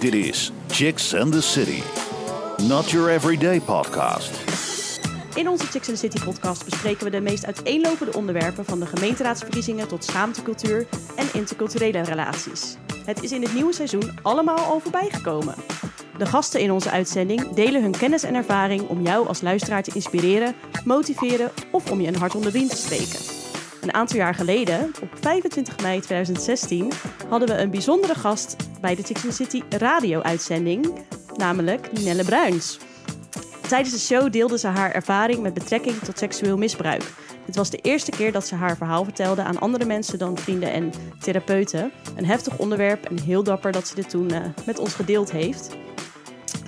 [0.00, 1.82] Dit is Chicks and the City.
[2.68, 4.30] Not your everyday podcast.
[5.34, 8.86] In onze Chicks and the City podcast bespreken we de meest uiteenlopende onderwerpen van de
[8.86, 10.86] gemeenteraadsverkiezingen tot schaamtecultuur
[11.16, 12.76] en interculturele relaties.
[13.04, 15.54] Het is in het nieuwe seizoen allemaal al voorbij gekomen.
[16.18, 19.94] De gasten in onze uitzending delen hun kennis en ervaring om jou als luisteraar te
[19.94, 20.54] inspireren,
[20.84, 23.39] motiveren of om je een hart onder de riem te steken.
[23.90, 26.92] Een aantal jaar geleden, op 25 mei 2016,
[27.28, 31.04] hadden we een bijzondere gast bij de the City radio-uitzending,
[31.36, 32.78] namelijk Nelle Bruins.
[33.68, 37.02] Tijdens de show deelde ze haar ervaring met betrekking tot seksueel misbruik.
[37.46, 40.72] Dit was de eerste keer dat ze haar verhaal vertelde aan andere mensen dan vrienden
[40.72, 41.92] en therapeuten.
[42.16, 45.76] Een heftig onderwerp en heel dapper dat ze dit toen eh, met ons gedeeld heeft.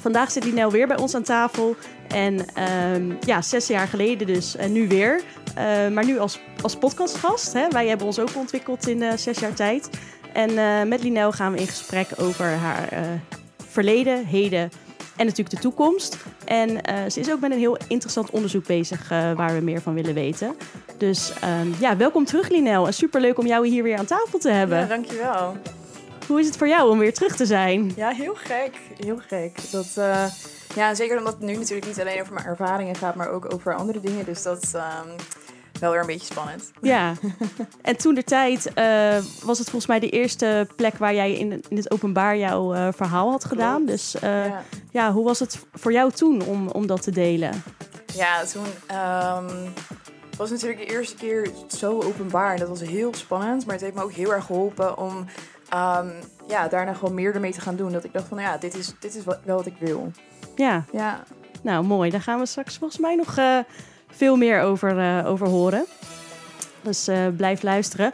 [0.03, 1.77] Vandaag zit Linel weer bij ons aan tafel.
[2.09, 5.23] En ehm, ja, zes jaar geleden dus en nu weer.
[5.55, 7.53] Eh, maar nu als, als podcastgast.
[7.53, 7.69] Hè?
[7.69, 9.91] Wij hebben ons ook ontwikkeld in eh, zes jaar tijd.
[10.33, 12.89] En eh, met Linel gaan we in gesprek over haar
[13.69, 14.71] verleden, heden
[15.17, 16.17] en natuurlijk de toekomst.
[16.45, 16.69] En
[17.11, 20.55] ze is ook met een heel interessant onderzoek bezig waar we meer van willen weten.
[20.99, 22.87] Dus ehm, ja, welkom terug Linel.
[22.87, 24.79] En superleuk om jou hier weer aan tafel te hebben.
[24.79, 25.57] Ja, dankjewel.
[26.27, 27.93] Hoe is het voor jou om weer terug te zijn?
[27.97, 28.81] Ja, heel gek.
[29.05, 29.71] Heel gek.
[29.71, 30.25] Dat, eh,
[30.75, 33.75] ja, zeker omdat het nu natuurlijk niet alleen over mijn ervaringen gaat, maar ook over
[33.75, 34.25] andere dingen.
[34.25, 35.09] Dus dat is ehm,
[35.81, 36.71] wel weer een beetje spannend.
[36.81, 37.15] Ja,
[37.83, 41.63] en toen de tijd eh, was het volgens mij de eerste plek waar jij in,
[41.69, 43.85] in het openbaar jouw eh, verhaal had gedaan.
[43.85, 43.91] Klopt.
[43.91, 44.63] Dus ja.
[44.91, 45.13] ja.
[45.13, 47.63] hoe was het voor jou toen om, om dat te delen?
[48.15, 49.69] ja, toen ehm,
[50.37, 52.53] was natuurlijk de eerste keer zo openbaar.
[52.53, 55.27] En dat was heel spannend, maar het heeft me ook heel erg geholpen om
[55.73, 56.09] ehm,
[56.49, 57.93] ja, daarna gewoon meer ermee te gaan doen.
[57.93, 60.11] Dat ik dacht van, nou ja, dit is, dit is wel wel wat ik wil.
[60.57, 61.25] Ja, Ja,
[61.63, 62.11] nou mooi.
[62.11, 63.59] Daar gaan we straks volgens mij nog eh,
[64.11, 65.85] veel meer over, eh, over horen.
[66.83, 68.13] Dus eh, blijf luisteren.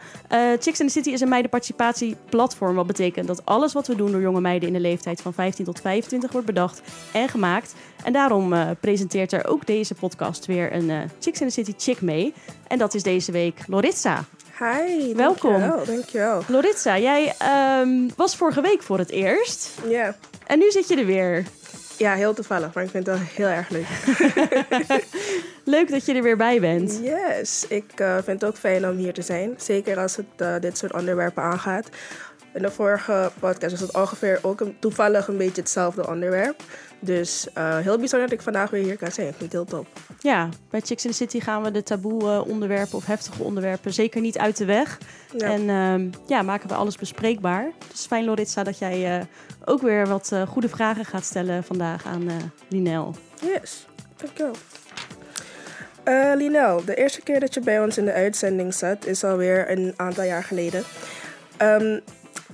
[0.59, 2.75] Chicks in the City is een meidenparticipatieplatform.
[2.75, 5.65] Wat betekent dat alles wat we doen door jonge meiden in de leeftijd van 15
[5.65, 6.81] tot 25 wordt bedacht
[7.13, 7.75] en gemaakt.
[8.03, 12.33] En daarom presenteert er ook deze podcast weer een Chicks in the City chick mee.
[12.67, 14.25] En dat is deze week Loritza.
[14.59, 15.51] Hi, Welkom.
[15.59, 16.43] Dankjewel, dankjewel.
[16.47, 19.71] Loritza, jij ehm, was vorige week voor het eerst.
[19.87, 20.15] Ja.
[20.47, 21.45] En nu zit je er weer.
[21.97, 23.87] ja, heel toevallig, maar ik vind het wel heel erg leuk.
[25.75, 26.99] Leuk dat je er weer bij bent.
[27.03, 29.53] Yes, ik eh, vind het ook fijn om hier te zijn.
[29.57, 31.89] Zeker als het eh, dit soort onderwerpen aangaat.
[32.53, 36.63] In de vorige podcast was het ongeveer ook een, toevallig een beetje hetzelfde onderwerp.
[36.99, 39.27] Dus eh, heel bijzonder dat ik vandaag weer hier kan zijn.
[39.27, 39.87] Ik vind het heel top.
[40.19, 43.93] Ja, bij Chicks in the City gaan we de taboe eh, onderwerpen of heftige onderwerpen
[43.93, 44.97] zeker niet uit de weg.
[45.37, 45.47] Ja.
[45.47, 47.71] En ehm, ja, maken we alles bespreekbaar.
[47.91, 49.25] Dus fijn Loritza dat jij eh,
[49.65, 52.27] ook weer wat goede vragen gaat stellen vandaag aan
[52.67, 53.15] Linel.
[53.41, 54.53] Yes, dankjewel.
[56.03, 59.71] Eh Linel, de eerste keer dat je bij ons in de uitzending zat is alweer
[59.71, 60.83] een aantal jaar geleden.
[61.57, 61.99] Ehm,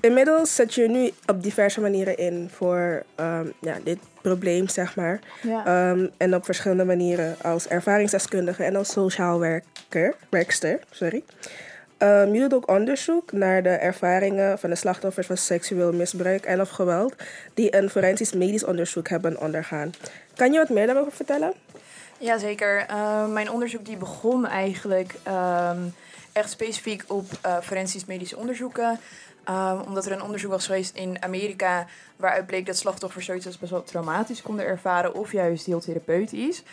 [0.05, 5.19] inmiddels zet je nu op diverse manieren in voor ehm, ja, dit probleem, zeg maar.
[5.41, 5.66] ja.
[5.66, 10.79] Ehm, en op verschillende manieren als ervaringsdeskundige en als sociaal werker, werkster.
[10.89, 11.23] Sorry.
[11.97, 16.61] Ehm, je doet ook onderzoek naar de ervaringen van de slachtoffers van seksueel misbruik en
[16.61, 17.15] of geweld
[17.53, 19.91] die een forensisch medisch onderzoek hebben ondergaan.
[20.35, 21.53] Kan je wat meer daarover vertellen?
[22.17, 22.85] Jazeker.
[22.89, 25.13] Uh, mijn onderzoek die begon eigenlijk
[26.35, 28.99] echt specifiek op eh, forensisch medische onderzoeken.
[29.45, 33.57] Ehm, omdat er een onderzoek was geweest in Amerika waaruit bleek dat slachtoffers zoiets als
[33.57, 36.63] best wel traumatisch konden ervaren of juist heel therapeutisch.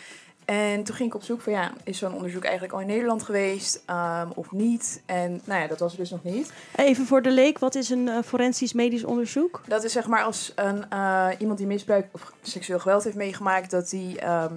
[0.45, 3.23] En toen ging ik op zoek van ja, is zo'n onderzoek eigenlijk al in Nederland
[3.23, 5.01] geweest ehm, of niet?
[5.05, 6.53] En nou ja, dat was er dus nog niet.
[6.75, 9.61] Even voor de leek, wat is een eh, forensisch medisch onderzoek?
[9.67, 13.71] Dat is zeg maar als een, eh, iemand die misbruik of seksueel geweld heeft meegemaakt,
[13.71, 14.53] dat die ehm,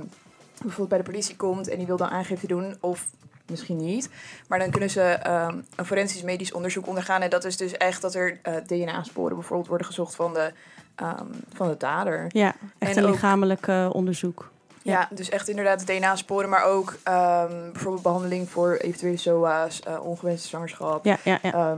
[0.61, 3.07] bijvoorbeeld bij de politie komt en die wil dan aangifte doen of
[3.51, 4.09] misschien niet.
[4.49, 7.23] Maar dan kunnen ze ehm, een forensisch medisch onderzoek ondergaan.
[7.23, 10.53] En dat is dus echt dat er eh, DNA-sporen bijvoorbeeld worden gezocht van de,
[10.95, 12.25] ehm, van de dader.
[12.29, 14.51] Ja, echt En een ook- lichamelijk eh, onderzoek.
[14.83, 20.49] Ja, dus echt inderdaad DNA-sporen, maar ook ehm, bijvoorbeeld behandeling voor eventuele SOA's, eh, ongewenste
[20.49, 21.77] zwangerschap, Ja, ja, ja.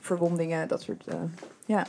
[0.00, 1.04] verwondingen, dat soort.
[1.66, 1.86] ja.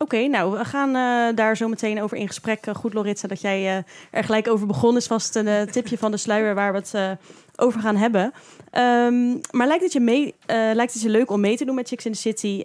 [0.00, 2.66] Oké, nou, we gaan eh, daar zo meteen over in gesprek.
[2.66, 4.96] Eh, goed, Loritza, dat jij eh, er gelijk over begon.
[4.96, 7.18] Is vast een tipje van de sluier waar we het
[7.56, 8.32] over gaan hebben.
[8.70, 11.88] Ehm, maar lijkt het, je mee, lijkt het je leuk om mee te doen met
[11.88, 12.62] Chicks in the City...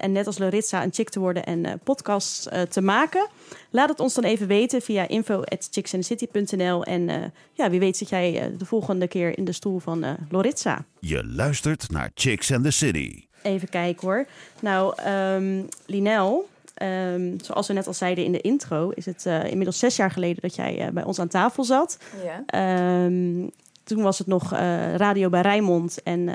[0.00, 3.28] en net als Loritza een chick te worden en podcasts te maken?
[3.70, 6.84] Laat het ons dan even weten via info.chicksinthecity.nl.
[6.84, 10.84] En ja, wie weet zit jij de volgende keer in de stoel van Loritza.
[11.00, 13.24] Je luistert naar Chicks and the City.
[13.42, 14.26] Even kijken hoor.
[14.60, 19.44] Nou, ehm, Linel, ehm, zoals we net al zeiden in de intro, is het eh,
[19.44, 21.98] inmiddels zes jaar geleden dat jij eh, bij ons aan tafel zat.
[22.24, 22.42] ja.
[22.46, 23.48] Ehm,
[23.84, 26.02] toen was het nog eh, radio bij Rijnmond.
[26.02, 26.28] En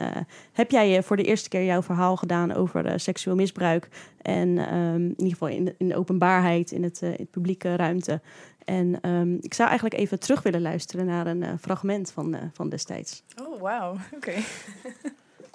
[0.51, 3.87] heb jij voor de eerste keer jouw verhaal gedaan over seksueel misbruik.
[4.21, 8.21] En ehm, in ieder geval in, in de openbaarheid, in het, in het publieke ruimte.
[8.65, 8.99] En
[9.41, 13.23] ik zou eigenlijk even terug willen luisteren naar een fragment van, van destijds.
[13.41, 13.95] Oh, wauw.
[14.15, 14.33] Oké.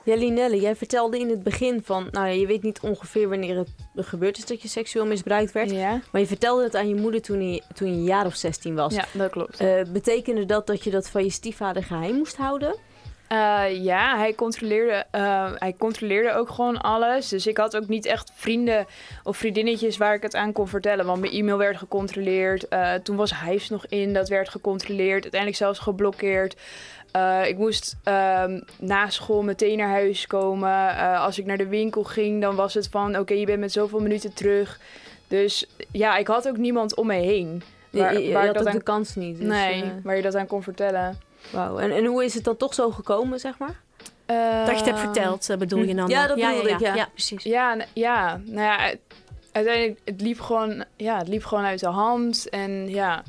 [0.07, 2.09] Ja, Linelle, jij vertelde in het begin van...
[2.11, 5.71] Nou ja, je weet niet ongeveer wanneer het gebeurd is dat je seksueel misbruikt werd.
[5.71, 6.01] Ja.
[6.13, 8.75] Maar je vertelde het aan je moeder toen je, toen je een jaar of 16
[8.75, 8.95] was.
[8.95, 9.61] ja, dat klopt.
[9.61, 12.77] Eh, betekende dat dat je dat van je stiefvader geheim moest houden?
[13.29, 17.29] Eh, ja, hij controleerde, eh, hij controleerde ook gewoon alles.
[17.29, 18.87] Dus ik had ook niet echt vrienden
[19.23, 21.07] of vriendinnetjes waar ik het aan kon vertellen.
[21.07, 22.69] Want mijn e-mail werd gecontroleerd.
[22.69, 25.23] Eh, toen was Hives nog in, dat werd gecontroleerd.
[25.23, 26.57] Uiteindelijk zelfs geblokkeerd.
[27.47, 30.97] Ik moest ehm, na school meteen naar huis komen.
[31.19, 33.19] Als ik naar de winkel ging, dan was het van...
[33.19, 34.81] oké, je bent met zoveel minuten terug.
[35.29, 37.63] Dus ja, ik had ook niemand om me heen.
[37.91, 39.39] Waar, je, je waar ik had dat ook aan, de kans niet.
[39.39, 41.19] Dus, nee, waar je dat aan kon vertellen.
[41.51, 41.79] Wauw.
[41.79, 43.85] En, en hoe is het dan toch zo gekomen, zeg maar?
[44.27, 46.09] Dat je het hebt verteld, eh, bedoel je dan?
[46.09, 46.95] Ja, dat bedoelde ik, ja.
[46.95, 47.43] Ja, precies.
[47.43, 48.99] Ja, ja, nou ja, het-
[49.53, 52.49] uiteindelijk, het liep gewoon, ja, het liep gewoon uit de hand.
[52.49, 53.23] En ja,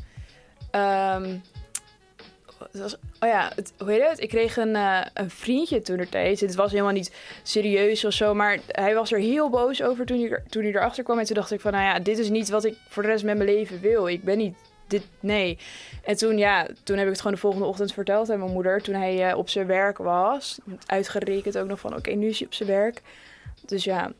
[0.71, 1.35] ehm,
[2.71, 4.19] het was, oh ja, het, hoe heet het?
[4.21, 6.39] Ik kreeg een, eh, een vriendje toen er tijd.
[6.39, 10.19] Het was helemaal niet serieus of zo, maar hij was er heel boos over toen
[10.19, 11.19] hij, toen hij erachter kwam.
[11.19, 13.23] En toen dacht ik van, nou ja, dit is niet wat ik voor de rest
[13.23, 14.07] met mijn leven wil.
[14.07, 14.55] Ik ben niet
[14.87, 15.57] dit, nee.
[16.03, 18.81] En toen, ja, toen heb ik het gewoon de volgende ochtend verteld aan mijn moeder.
[18.81, 20.59] Toen hij eh, op zijn werk was.
[20.85, 23.01] Uitgerekend ook nog van, oké, nu is hij op zijn werk.
[23.65, 24.11] Dus ja,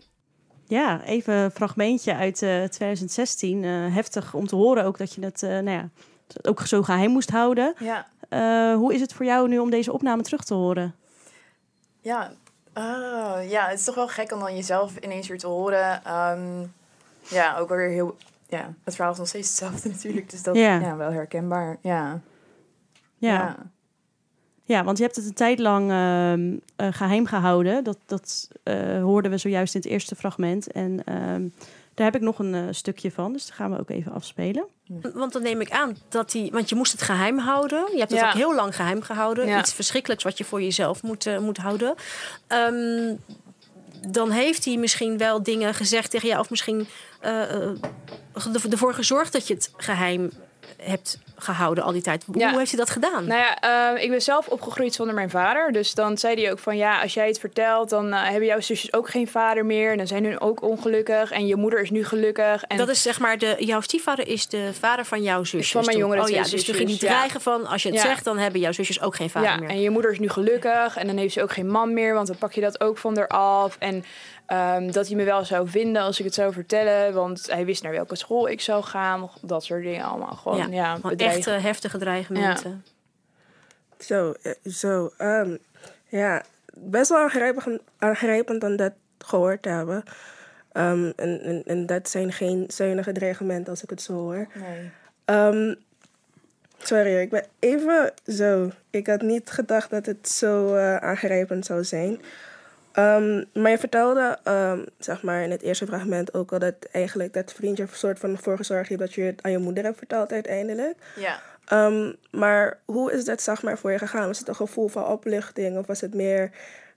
[0.68, 3.64] Ja, even een fragmentje uit eh, 2016.
[3.64, 5.90] Eh, heftig om te horen ook dat je het eh, nou ja,
[6.42, 7.74] ook zo geheim moest houden.
[7.80, 8.08] ja.
[8.30, 10.96] Eh, hoe is het voor jou nu om deze opname terug te horen?
[12.02, 12.31] Ja,
[12.74, 16.04] ah, ja, het is toch wel gek om dan jezelf ineens weer te horen.
[16.04, 16.66] Ehm,
[17.30, 18.16] ja, ook wel weer heel...
[18.50, 20.30] Ja, het verhaal is nog steeds hetzelfde natuurlijk.
[20.32, 20.80] Dus dat Ja.
[20.80, 20.96] ja.
[20.96, 21.78] wel herkenbaar.
[21.82, 22.22] Ja.
[23.18, 23.56] Ja,
[24.64, 24.84] ja.
[24.84, 27.84] want je hebt het een tijd lang ehm, eh, geheim gehouden.
[27.84, 30.72] Dat, dat eh, hoorden we zojuist in het eerste fragment.
[30.72, 31.48] En ehm,
[31.94, 34.66] daar heb ik nog een eh, stukje van, dus dat gaan we ook even afspelen.
[35.14, 36.50] Want dan neem ik aan dat hij...
[36.52, 37.90] Want je moest het geheim houden.
[37.92, 38.28] Je hebt het Ja.
[38.28, 39.48] ook heel lang geheim gehouden.
[39.48, 39.60] Ja.
[39.60, 41.96] Iets verschrikkelijks wat je voor jezelf moet, moet houden.
[42.48, 43.16] Ehm,
[44.08, 46.40] dan heeft hij misschien wel dingen gezegd tegen jou...
[46.40, 46.88] of misschien
[47.22, 47.78] eh, eh, er-
[48.72, 50.31] ervoor gezorgd dat je het geheim
[50.78, 52.24] hebt gehouden al die tijd.
[52.25, 52.57] Hoe Ja.
[52.57, 53.25] heeft hij dat gedaan?
[53.28, 55.72] Nou ja, ehm, ik ben zelf opgegroeid zonder mijn vader.
[55.72, 58.60] Dus dan zei hij ook van ja, als jij het vertelt, dan eh, hebben jouw
[58.60, 59.92] zusjes ook geen vader meer.
[59.92, 61.31] En dan zijn hun ook ongelukkig.
[61.31, 62.63] En je moeder is nu gelukkig.
[62.63, 65.72] En Dat is zeg maar, de, jouw stiefvader is de vader van jouw zusjes.
[65.72, 66.98] Van mijn jongere Oh ja, dus toen ging ja.
[66.98, 69.69] dreigen van, als je het zegt, dan hebben jouw zusjes ook geen vader meer.
[69.69, 70.98] en je moeder is nu gelukkig.
[70.98, 73.18] En dan heeft ze ook geen man meer, want dan pak je dat ook van
[73.18, 73.75] haar af.
[73.80, 74.04] En
[74.45, 77.13] ehm, dat hij me wel zou vinden als ik het zou vertellen.
[77.13, 79.30] Want hij wist naar welke school ik zou gaan.
[79.42, 80.36] Dat soort dingen allemaal.
[80.42, 80.98] Gewoon, ja.
[81.35, 82.83] Echt eh, heftige dreigementen.
[84.00, 85.13] Zo, eh, zo.
[85.18, 85.57] ehm,
[86.07, 86.44] ja,
[86.74, 90.03] best wel aangrijpend, aangrijpend om dat gehoord te hebben.
[90.71, 94.47] Ehm, en, en, en dat zijn geen zuinige dreigementen als ik het zo hoor.
[94.53, 94.91] Nee.
[95.25, 95.75] Ehm,
[96.77, 98.71] sorry, ik ben even zo.
[98.89, 102.21] Ik had niet gedacht dat het zo eh, aangrijpend zou zijn.
[102.98, 107.34] Ehm, maar je vertelde, ehm, zeg maar, in het eerste fragment ook al dat eigenlijk
[107.34, 109.98] dat vriendje er soort van voor gezorgd heeft dat je het aan je moeder hebt
[109.98, 110.96] verteld uiteindelijk.
[111.16, 111.40] Ja.
[111.66, 114.28] Ehm, maar hoe is dat zeg maar voor je gegaan?
[114.28, 116.52] Was het een gevoel van opluchting of was het meer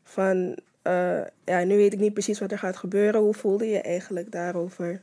[0.05, 3.21] van, eh, ja, nu weet ik niet precies wat er gaat gebeuren.
[3.21, 5.01] Hoe voelde je eigenlijk daarover?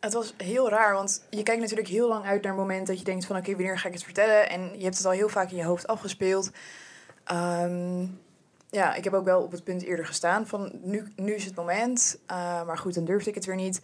[0.00, 2.98] Het was heel raar, want je kijkt natuurlijk heel lang uit naar het moment dat
[2.98, 4.48] je denkt van oké, wanneer ga ik het vertellen?
[4.48, 6.50] En je hebt het al heel vaak in je hoofd afgespeeld.
[7.24, 8.06] Ehm,
[8.72, 11.54] ja, ik heb ook wel op het punt eerder gestaan van nu, nu is het
[11.54, 12.18] moment.
[12.30, 12.36] Uh,
[12.66, 13.80] maar goed, dan durfde ik het weer niet.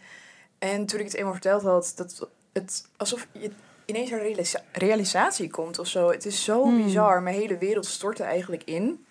[0.58, 3.50] En toen ik het eenmaal verteld had, dat het alsof je
[3.84, 6.10] ineens een realisa realisatie komt of zo.
[6.10, 6.82] Het is zo Hmm.
[6.84, 7.22] bizar.
[7.22, 9.04] Mijn hele wereld stortte eigenlijk in.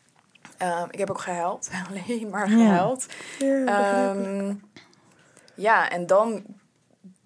[0.57, 3.05] Ehm, ik heb ook gehuild, alleen maar gehuild.
[3.39, 3.65] Ja.
[4.09, 4.53] Ehm,
[5.55, 6.43] ja, en dan,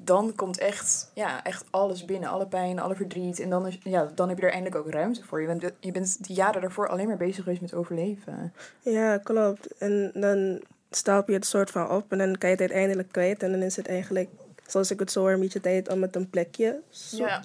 [0.04, 2.30] dan komt echt, ja, echt alles binnen.
[2.30, 3.40] Alle pijn, alle verdriet.
[3.40, 5.42] En dan, is, ja, dan heb je er eindelijk ook ruimte voor.
[5.42, 8.54] Je bent, je bent die jaren daarvoor alleen maar bezig geweest met overleven.
[8.80, 9.78] Ja, klopt.
[9.78, 13.44] En dan stapel je het soort van op en dan kan je het uiteindelijk kwijt.
[13.44, 14.30] En dan is het eigenlijk,
[14.68, 17.42] zoals ik het zo hoor, een beetje tijd om het een plekje soort, Ja.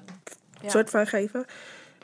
[0.62, 0.68] Ja.
[0.68, 1.44] soort van geven.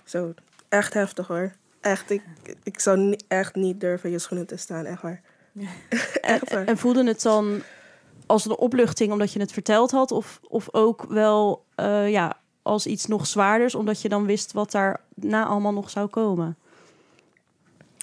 [0.05, 0.35] Zo,
[0.69, 1.53] echt heftig hoor.
[1.81, 2.23] Echt, ik,
[2.63, 5.21] ik zou ni- echt niet durven in je schoenen te staan, echt waar.
[6.21, 6.65] echt waar.
[6.67, 7.63] En voelde het dan
[8.33, 10.11] als een opluchting omdat je het verteld had?
[10.11, 14.71] Of, of ook wel eh, ja, als iets nog zwaarders, omdat je dan wist wat
[14.71, 16.57] daar na allemaal nog zou komen?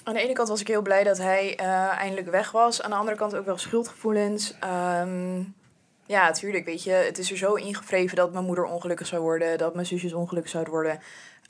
[0.04, 2.82] Aan de ene kant was ik heel blij dat hij eh, eindelijk weg was.
[2.82, 4.54] Aan de andere kant ook wel schuldgevoelens.
[4.60, 5.38] Ehm,
[6.06, 6.90] ja, natuurlijk, weet je.
[6.90, 9.58] Het is er zo ingevreven dat mijn moeder ongelukkig zou worden.
[9.58, 11.00] Dat mijn zusjes ongelukkig zouden worden.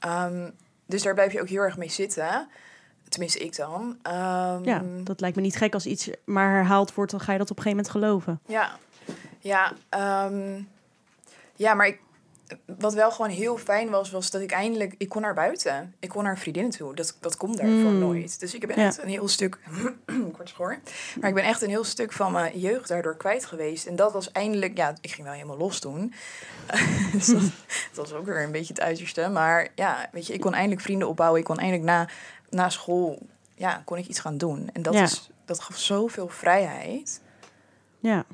[0.00, 0.50] Ehm,
[0.86, 2.48] dus daar blijf je ook heel erg mee zitten.
[3.10, 3.98] Tenminste, ik dan.
[4.02, 7.38] Ehm, Ja, dat lijkt me niet gek als iets maar herhaald wordt, dan ga je
[7.38, 8.40] dat op een gegeven moment geloven.
[8.46, 8.76] Ja,
[9.38, 10.60] ja, ehm,
[11.56, 11.98] ja maar ik,
[12.78, 14.94] wat wel gewoon heel fijn was, was dat ik eindelijk...
[14.98, 15.94] Ik kon naar buiten.
[15.98, 16.94] Ik kon naar vriendinnen toe.
[16.94, 17.98] Dat, dat komt daarvoor Mm.
[17.98, 18.40] nooit.
[18.40, 18.86] Dus ik ben Ja.
[18.86, 19.58] echt een heel stuk...
[20.36, 20.78] kort schoor.
[21.20, 23.86] Maar ik ben echt een heel stuk van mijn jeugd daardoor kwijt geweest.
[23.86, 24.76] En dat was eindelijk...
[24.76, 26.12] Ja, ik ging wel helemaal los toen.
[27.12, 27.40] dus dat,
[27.94, 29.28] dat was ook weer een beetje het uiterste.
[29.28, 31.38] Maar ja, weet je, ik kon eindelijk vrienden opbouwen.
[31.40, 32.08] Ik kon eindelijk na,
[32.50, 33.18] na school...
[33.54, 34.68] Ja, kon ik iets gaan doen.
[34.72, 35.02] En dat, Ja.
[35.02, 37.22] is, dat gaf zoveel vrijheid.
[37.98, 38.24] Ja,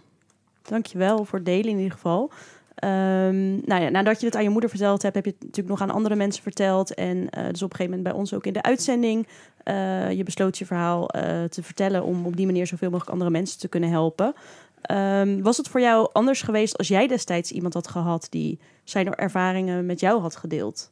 [0.63, 2.31] dankjewel voor het delen in ieder geval.
[2.75, 5.79] Ehm, nou ja, nadat je het aan je moeder verteld hebt, heb je het natuurlijk
[5.79, 6.95] nog aan andere mensen verteld.
[6.95, 9.27] En eh, dus op een gegeven moment bij ons ook in de uitzending.
[9.63, 13.31] eh, je besloot je verhaal eh, te vertellen om op die manier zoveel mogelijk andere
[13.31, 14.35] mensen te kunnen helpen.
[14.81, 19.15] Ehm, was het voor jou anders geweest als jij destijds iemand had gehad die zijn
[19.15, 20.91] ervaringen met jou had gedeeld?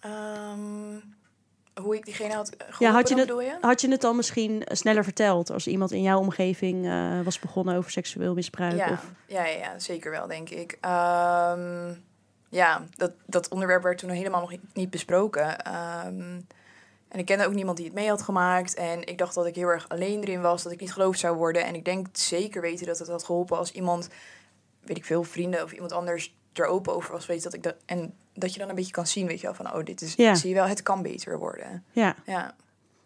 [0.00, 0.96] Ehm,
[1.80, 3.58] hoe ik diegene had geholpen, Ja, had je, het, je?
[3.60, 7.76] had je het dan misschien sneller verteld als iemand in jouw omgeving eh, was begonnen
[7.76, 8.76] over seksueel misbruik?
[8.76, 10.78] Ja, Of, ja, ja, ja, zeker wel, denk ik.
[10.80, 11.94] Ehm,
[12.48, 15.58] ja, dat, dat onderwerp werd toen helemaal nog niet besproken.
[15.58, 16.40] Ehm,
[17.08, 18.74] en ik kende ook niemand die het mee had gemaakt.
[18.74, 21.36] En ik dacht dat ik heel erg alleen erin was, dat ik niet geloofd zou
[21.36, 21.64] worden.
[21.64, 24.08] En ik denk zeker weten dat het had geholpen als iemand,
[24.80, 27.26] weet ik veel, vrienden of iemand anders er open over was.
[27.26, 29.54] Weet dat ik dat, en dat je dan een beetje kan zien, weet je wel,
[29.54, 30.34] van oh, dit is, Ja.
[30.34, 31.84] zie je wel, het kan beter worden.
[31.92, 32.14] ja.
[32.26, 32.54] Ja.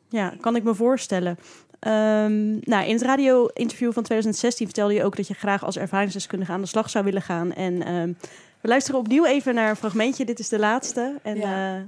[0.09, 1.39] Ja, kan ik me voorstellen.
[1.79, 6.53] Ehm, nou, in het radio-interview van 2016 vertelde je ook dat je graag als ervaringsdeskundige
[6.53, 7.53] aan de slag zou willen gaan.
[7.53, 8.13] En ehm,
[8.61, 10.25] we luisteren opnieuw even naar een fragmentje.
[10.25, 11.19] Dit is de laatste.
[11.23, 11.77] En Ja.
[11.77, 11.83] eh,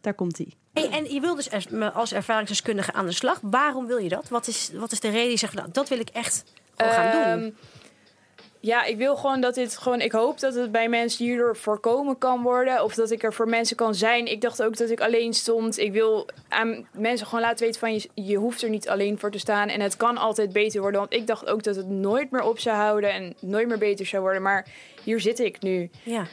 [0.00, 0.52] daar komt hij.
[0.72, 3.38] Hey, en je wil dus als, als ervaringsdeskundige aan de slag.
[3.42, 4.28] Waarom wil je dat?
[4.28, 6.44] Wat is, wat is de reden die zegt, nou, dat wil ik echt
[6.76, 7.56] gewoon gaan doen?
[8.62, 10.00] Ja, ik wil gewoon dat dit gewoon.
[10.00, 12.82] Ik hoop dat het bij mensen hierdoor voorkomen kan worden.
[12.82, 14.26] Of dat ik er voor mensen kan zijn.
[14.26, 15.78] Ik dacht ook dat ik alleen stond.
[15.78, 19.30] Ik wil aan mensen gewoon laten weten van je, je hoeft er niet alleen voor
[19.30, 19.68] te staan.
[19.68, 21.00] En het kan altijd beter worden.
[21.00, 24.06] Want ik dacht ook dat het nooit meer op zou houden en nooit meer beter
[24.06, 24.42] zou worden.
[24.42, 24.66] Maar
[25.04, 25.90] hier zit ik nu.
[26.02, 26.26] Ja.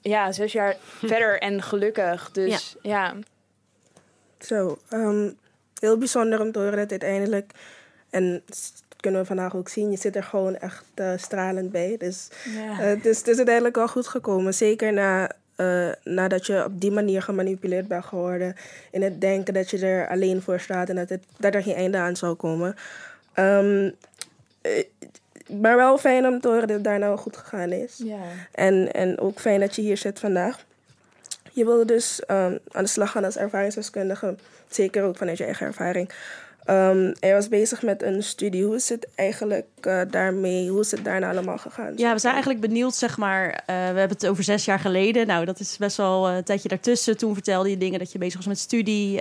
[0.00, 0.76] Ja, zes jaar
[1.06, 2.30] verder en gelukkig.
[2.30, 3.14] Dus ja.
[4.38, 5.30] Zo, ehm,
[5.78, 7.52] heel bijzonder om te horen dat uiteindelijk,
[8.10, 8.42] en
[9.04, 11.96] kunnen we vandaag ook zien, je zit er gewoon echt eh, stralend bij.
[11.98, 12.70] Dus Ja.
[12.70, 14.54] eh, het, is, het is uiteindelijk wel goed gekomen.
[14.54, 18.56] Zeker na, eh, nadat je op die manier gemanipuleerd bent geworden.
[18.90, 21.74] In het denken dat je er alleen voor staat en dat, het, dat er geen
[21.74, 22.74] einde aan zou komen.
[23.32, 23.90] Ehm,
[24.62, 24.84] eh,
[25.60, 28.00] maar wel fijn om te horen dat het daar nou goed gegaan is.
[28.52, 30.64] En, en ook fijn dat je hier zit vandaag.
[31.52, 34.34] Je wilde dus ehm, aan de slag gaan als ervaringsdeskundige,
[34.68, 36.10] zeker ook vanuit je eigen ervaring.
[36.64, 38.64] En je was bezig met een studie.
[38.64, 40.68] Hoe is het eigenlijk eh, daarmee?
[40.68, 41.92] Hoe is het daarna allemaal gegaan?
[41.96, 43.50] Ja, we zijn eigenlijk benieuwd, zeg maar.
[43.50, 45.26] eh, we hebben het over zes jaar geleden.
[45.26, 47.16] Nou, dat is best wel eh, een tijdje daartussen.
[47.16, 49.20] Toen vertelde je dingen dat je bezig was met studie.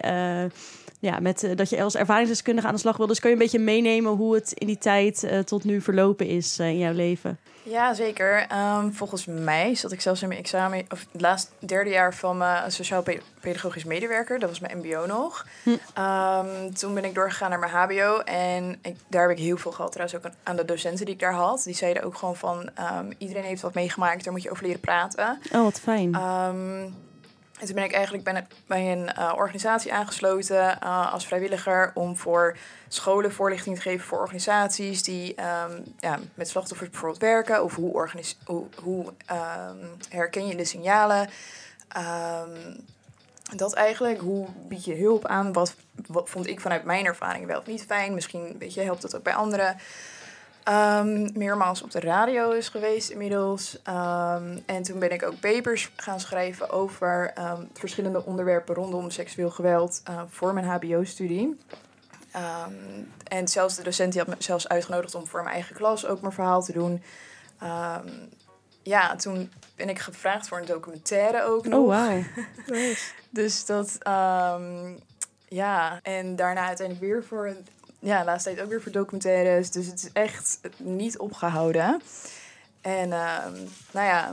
[1.03, 3.12] Ja, met, eh, dat je als ervaringsdeskundige aan de slag wilde.
[3.12, 6.27] Dus kun je een beetje meenemen hoe het in die tijd eh, tot nu verlopen
[6.27, 7.39] is eh, in jouw leven?
[7.63, 8.45] Ja, zeker.
[8.48, 12.38] Ehm, volgens mij zat ik zelfs in mijn examen, of het laatste derde jaar van
[12.38, 14.39] mijn sociaal-pedagogisch medewerker.
[14.39, 15.45] Dat was mijn MBO nog.
[15.63, 15.69] Hm.
[15.93, 18.17] Ehm, toen ben ik doorgegaan naar mijn HBO.
[18.25, 21.13] En ik, daar heb ik heel veel gehad, trouwens ook aan- aan de docenten die
[21.13, 21.62] ik daar had.
[21.63, 24.79] Die zeiden ook gewoon van: ehm, iedereen heeft wat meegemaakt, daar moet je over leren
[24.81, 25.39] praten.
[25.51, 26.15] Oh, wat fijn.
[27.60, 32.57] En toen ben ik eigenlijk bij een, eh, organisatie aangesloten eh, als vrijwilliger om voor
[32.88, 37.63] scholen voorlichting te geven voor organisaties die ehm, ja, met slachtoffers bijvoorbeeld werken.
[37.63, 38.10] Of hoe,
[38.45, 39.77] hoe, hoe ehm,
[40.10, 41.29] herken je de signalen?
[41.88, 42.75] Ehm,
[43.55, 45.53] dat eigenlijk, hoe bied je hulp aan?
[45.53, 45.75] Wat,
[46.07, 48.13] wat vond ik vanuit mijn ervaring wel of niet fijn?
[48.13, 49.77] Misschien weet je, helpt dat ook bij anderen.
[50.63, 53.79] Ehm, meermaals op de radio is geweest inmiddels.
[53.84, 59.50] Ehm, en toen ben ik ook papers gaan schrijven over ehm, verschillende onderwerpen rondom seksueel
[59.50, 61.58] geweld eh, voor mijn HBO-studie.
[63.27, 66.22] En zelfs de docent die had me zelfs uitgenodigd om voor mijn eigen klas ook
[66.22, 67.03] mijn verhaal te doen.
[68.84, 71.79] Ja, toen ben ik gevraagd voor een documentaire ook nog.
[71.79, 72.24] Oh, wauw.
[73.29, 73.98] Dus dat,
[75.48, 76.00] ja.
[76.01, 77.67] En daarna uiteindelijk weer voor, een-
[78.03, 79.72] ja, de laatste tijd ook weer voor documentaires.
[79.72, 82.01] Dus het is echt niet opgehouden.
[82.81, 83.53] En ehm,
[83.91, 84.31] nou ja,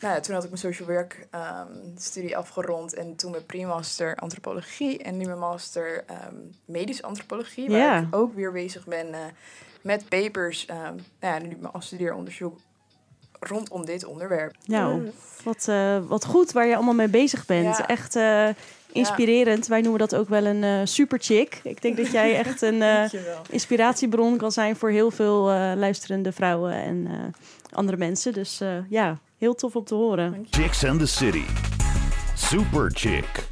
[0.00, 2.94] nou ja, toen had ik mijn social work ehm, studie afgerond.
[2.94, 7.68] En toen mijn pre-master antropologie en nu mijn master ehm medische antropologie.
[7.70, 7.98] Waar Ja.
[7.98, 9.20] ik ook weer bezig ben eh,
[9.82, 10.66] met papers.
[10.66, 12.58] ehm nou ja, nu mijn afstudeeronderzoek
[13.40, 14.54] rondom dit onderwerp.
[14.64, 15.12] Nou,
[15.44, 17.76] wat, eh, wat goed waar je allemaal mee bezig bent.
[17.76, 17.86] Ja.
[17.86, 18.48] Echt eh,
[18.92, 19.66] inspirerend.
[19.66, 21.60] Wij noemen dat ook wel een eh super chick.
[21.62, 23.04] Ik denk dat jij echt een eh,
[23.50, 27.14] inspiratiebron kan zijn voor heel veel eh, luisterende vrouwen en eh,
[27.72, 28.32] andere mensen.
[28.32, 30.46] Dus eh, ja, heel tof om te horen.
[30.50, 31.44] Chicks and the City.
[32.34, 33.48] Super Chick.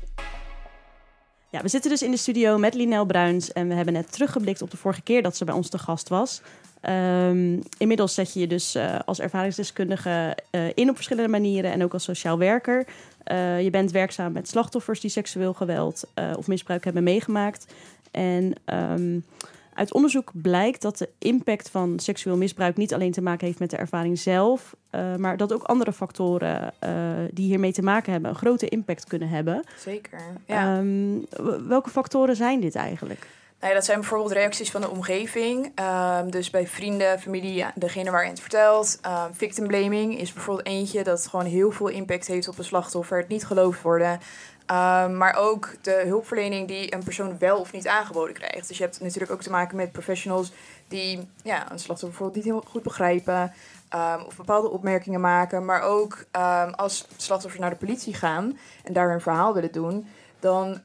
[1.51, 4.63] Ja, we zitten dus in de studio met Linel Bruins en we hebben net teruggeblikt
[4.63, 6.41] op de vorige keer dat ze bij ons te gast was.
[6.87, 11.83] Ehm, inmiddels zet je je dus eh, als ervaringsdeskundige eh, in op verschillende manieren en
[11.83, 12.87] ook als sociaal werker.
[13.23, 16.05] Eh, je bent werkzaam met slachtoffers die seksueel geweld
[16.37, 17.67] of misbruik hebben meegemaakt.
[18.11, 19.21] En ehm,
[19.75, 23.71] uit onderzoek blijkt dat de impact van seksueel misbruik niet alleen te maken heeft met
[23.71, 24.77] de ervaring zelf,
[25.17, 26.73] maar dat ook andere factoren
[27.31, 29.65] die hiermee te maken hebben een grote impact kunnen hebben.
[29.79, 30.21] Zeker.
[30.47, 30.79] Ja.
[30.79, 31.19] Ehm,
[31.69, 33.27] welke factoren zijn dit eigenlijk?
[33.67, 35.73] Nou ja, dat zijn bijvoorbeeld reacties van de omgeving.
[35.75, 38.99] Ehm, dus bij vrienden, familie, degene waar je het vertelt.
[39.03, 43.19] Ehm, victim blaming is bijvoorbeeld eentje dat gewoon heel veel impact heeft op een slachtoffer.
[43.19, 44.21] Het niet geloofd worden.
[44.67, 48.69] Ehm, maar ook de hulpverlening die een persoon wel of niet aangeboden krijgt.
[48.69, 50.53] Dus je hebt natuurlijk ook te maken met professionals
[50.89, 53.53] die ja, een slachtoffer bijvoorbeeld niet heel goed begrijpen.
[54.27, 55.65] of bepaalde opmerkingen maken.
[55.65, 56.25] Maar ook
[56.77, 60.09] als slachtoffers naar de politie gaan en daar hun verhaal willen doen.
[60.41, 60.81] Dan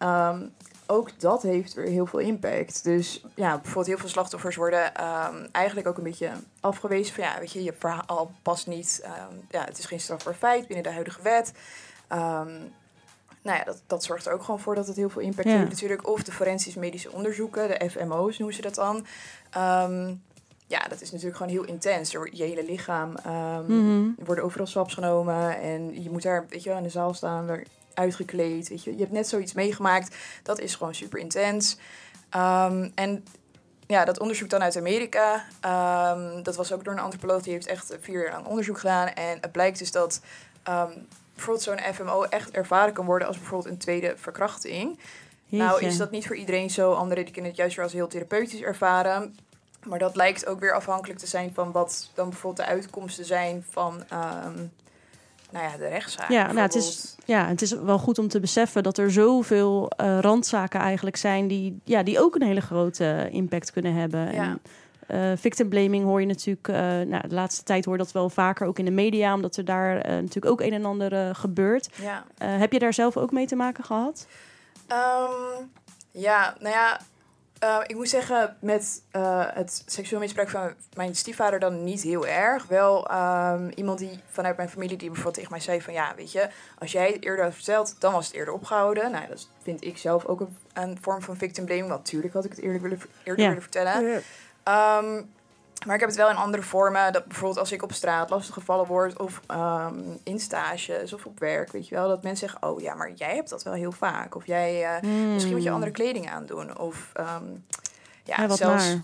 [0.92, 2.84] ook dat heeft weer heel veel impact.
[2.84, 7.40] Dus ja, bijvoorbeeld heel veel slachtoffers worden ehm, eigenlijk ook een beetje afgewezen van ja,
[7.40, 9.00] weet je, je verhaal past niet.
[9.04, 11.54] ehm, ja, het is geen strafbaar feit binnen de huidige wet.
[12.08, 12.52] Ehm,
[13.44, 15.58] nou ja, dat, dat zorgt er ook gewoon voor dat het heel veel impact Ja.
[15.58, 16.08] heeft natuurlijk.
[16.08, 19.06] Of de forensisch medische onderzoeken, de FMO's noemen ze dat dan.
[20.68, 22.12] Ja, dat is natuurlijk gewoon heel intens.
[22.12, 23.16] Door je hele lichaam
[24.18, 27.14] er worden overal swaps genomen en je moet daar, weet je wel, in de zaal
[27.14, 27.46] staan,
[27.94, 28.70] uitgekleed.
[28.70, 28.92] Weet je.
[28.92, 30.16] je hebt net zoiets meegemaakt.
[30.44, 31.78] Dat is gewoon super intens.
[32.30, 33.24] Ehm, en
[33.88, 37.68] ja, dat onderzoek dan uit Amerika, ehm, dat was ook door een antropoloog, die heeft
[37.68, 39.08] echt vier jaar lang onderzoek gedaan.
[39.08, 40.22] En het blijkt dus dat
[40.64, 40.92] ehm,
[41.34, 45.00] bijvoorbeeld zo'n FMO echt ervaren kan worden als bijvoorbeeld een tweede verkrachting.
[45.50, 46.94] Nou is dat niet voor iedereen zo.
[46.94, 49.36] Anderen die kunnen het juist weer als heel therapeutisch ervaren.
[49.86, 53.66] Maar dat lijkt ook weer afhankelijk te zijn van wat dan bijvoorbeeld de uitkomsten zijn
[53.70, 54.04] van
[55.52, 56.30] nou ja, de rechtszaak.
[56.30, 59.90] Ja, nou, het, is, ja, het is wel goed om te beseffen dat er zoveel
[59.90, 64.34] eh, randzaken eigenlijk zijn die, ja, die ook een hele grote impact kunnen hebben.
[64.34, 64.44] Ja.
[64.44, 64.62] En,
[65.12, 68.68] eh, victim blaming hoor je natuurlijk, eh, nou, de laatste tijd hoor dat wel vaker
[68.68, 71.90] ook in de media, omdat er daar eh, natuurlijk ook een en ander eh, gebeurt.
[72.02, 72.24] Ja.
[72.38, 74.28] Eh, heb je daar zelf ook mee te maken gehad?
[74.88, 75.64] Ehm,
[76.12, 77.00] ja, nou ja,
[77.62, 82.28] eh, ik moet zeggen, met eh, het seksueel misbruik van mijn stiefvader dan niet heel
[82.28, 82.66] erg.
[82.68, 85.94] Wel ehm, iemand die vanuit mijn familie die bijvoorbeeld tegen mij zei van...
[85.94, 89.12] ja, weet je, als jij het eerder had verteld, dan was het eerder opgehouden.
[89.12, 91.88] Nou, dat vind ik zelf ook een, een vorm van victim blaming.
[91.88, 93.48] Want natuurlijk had ik het eerlijk willen, eerder Ja.
[93.48, 94.22] willen vertellen.
[94.64, 95.14] Ja.
[95.86, 97.14] Maar ik heb het wel in andere vormen.
[97.14, 99.20] Dat bijvoorbeeld als ik op straat lastiggevallen word...
[99.20, 102.08] of ehm, in stages of op werk, weet je wel.
[102.08, 104.36] Dat mensen zeggen, oh ja, maar jij hebt dat wel heel vaak.
[104.36, 104.84] Of jij...
[104.96, 105.02] eh,
[105.34, 106.78] Misschien moet je andere kleding aandoen.
[106.80, 107.28] Of ehm,
[108.24, 108.48] ja, Hmm.
[108.50, 109.02] Ja, zelfs naar.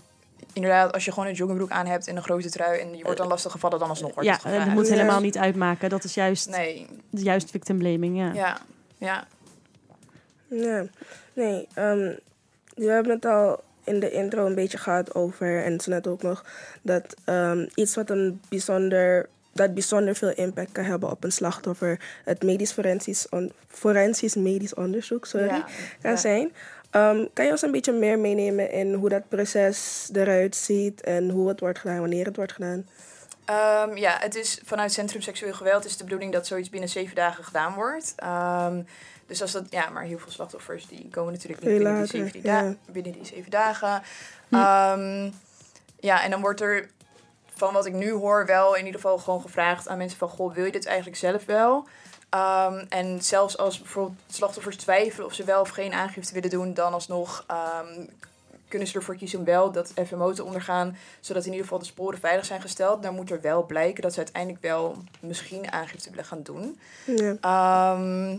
[0.52, 3.18] inderdaad, als je gewoon een joggingbroek aan hebt en een grote trui en je wordt
[3.18, 4.68] dan lastig gevallen, dan alsnog wordt Ja, het eh, gevraagd.
[4.70, 4.94] dat moet Ja.
[4.94, 5.88] helemaal niet uitmaken.
[5.90, 8.32] Dat is juist, Nee, juist victim blaming, ja.
[8.32, 8.58] ja,
[8.98, 9.26] ja.
[10.48, 10.84] Ja,
[11.32, 11.68] nee.
[11.74, 12.12] ehm,
[12.74, 16.06] we hebben het al in de intro een beetje gehad over, en het is net
[16.06, 16.44] ook nog,
[16.82, 22.00] dat ehm, iets wat een bijzonder, dat bijzonder veel impact kan hebben op een slachtoffer,
[22.24, 25.66] het medisch forensisch, on- forensisch medisch onderzoek, sorry, Ja,
[26.02, 26.16] kan ja.
[26.16, 26.52] zijn.
[26.90, 31.30] Ehm, kan je ons een beetje meer meenemen in hoe dat proces eruit ziet en
[31.30, 32.86] hoe het wordt gedaan, wanneer het wordt gedaan?
[33.44, 37.14] Ehm, ja, het is vanuit Centrum Seksueel Geweld is de bedoeling dat zoiets binnen zeven
[37.14, 38.14] dagen gedaan wordt.
[39.28, 42.40] Dus als dat, ja, maar heel veel slachtoffers die komen natuurlijk niet binnen die, zeven,
[42.42, 42.74] ja.
[42.86, 44.02] binnen die zeven dagen.
[44.50, 45.30] Ehm,
[46.00, 46.88] ja, en dan wordt er
[47.54, 50.28] van wat ik nu hoor wel in ieder geval gewoon gevraagd aan mensen van...
[50.28, 51.86] Goh, wil je dit eigenlijk zelf wel?
[52.28, 56.74] Ehm, en zelfs als bijvoorbeeld slachtoffers twijfelen of ze wel of geen aangifte willen doen...
[56.74, 58.06] dan alsnog ehm,
[58.68, 60.96] kunnen ze ervoor kiezen om wel dat FMO te ondergaan...
[61.20, 63.02] zodat in ieder geval de sporen veilig zijn gesteld.
[63.02, 66.78] Dan moet er wel blijken dat ze uiteindelijk wel misschien aangifte willen gaan doen.
[67.04, 67.36] Ja.
[67.40, 68.36] Ehm,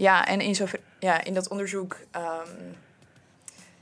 [0.00, 1.96] ja, en in, zover, ja, in dat onderzoek...
[2.10, 2.48] ehm,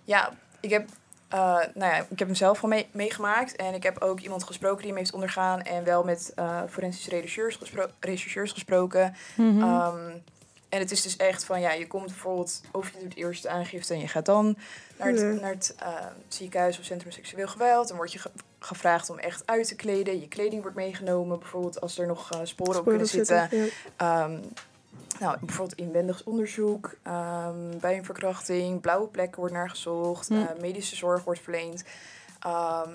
[0.04, 0.88] ja, ik heb,
[1.28, 1.38] eh,
[1.74, 3.56] nou ja, ik heb hem zelf mee, meegemaakt.
[3.56, 5.62] En ik heb ook iemand gesproken die hem heeft ondergaan.
[5.62, 9.14] En wel met eh forensische rechercheurs, gespro- rechercheurs gesproken.
[9.36, 9.62] Mhm.
[9.62, 10.10] Ehm,
[10.68, 12.60] en het is dus echt van, ja, je komt bijvoorbeeld...
[12.72, 14.56] of je doet eerst de aangifte en je gaat dan
[14.98, 15.26] naar het, Ja.
[15.26, 17.88] naar het eh, ziekenhuis of centrum seksueel geweld.
[17.88, 20.20] Dan word je ge- gevraagd om echt uit te kleden.
[20.20, 21.38] Je kleding wordt meegenomen.
[21.38, 23.48] Bijvoorbeeld als er nog eh, sporen, op kunnen zitten.
[23.50, 23.66] ja.
[23.96, 24.38] Ehm,
[25.20, 30.34] nou, bijvoorbeeld inwendig onderzoek, ehm, bij een verkrachting, blauwe plekken wordt naar gezocht, Hm.
[30.34, 31.84] eh, medische zorg wordt verleend.
[32.40, 32.90] Ehm,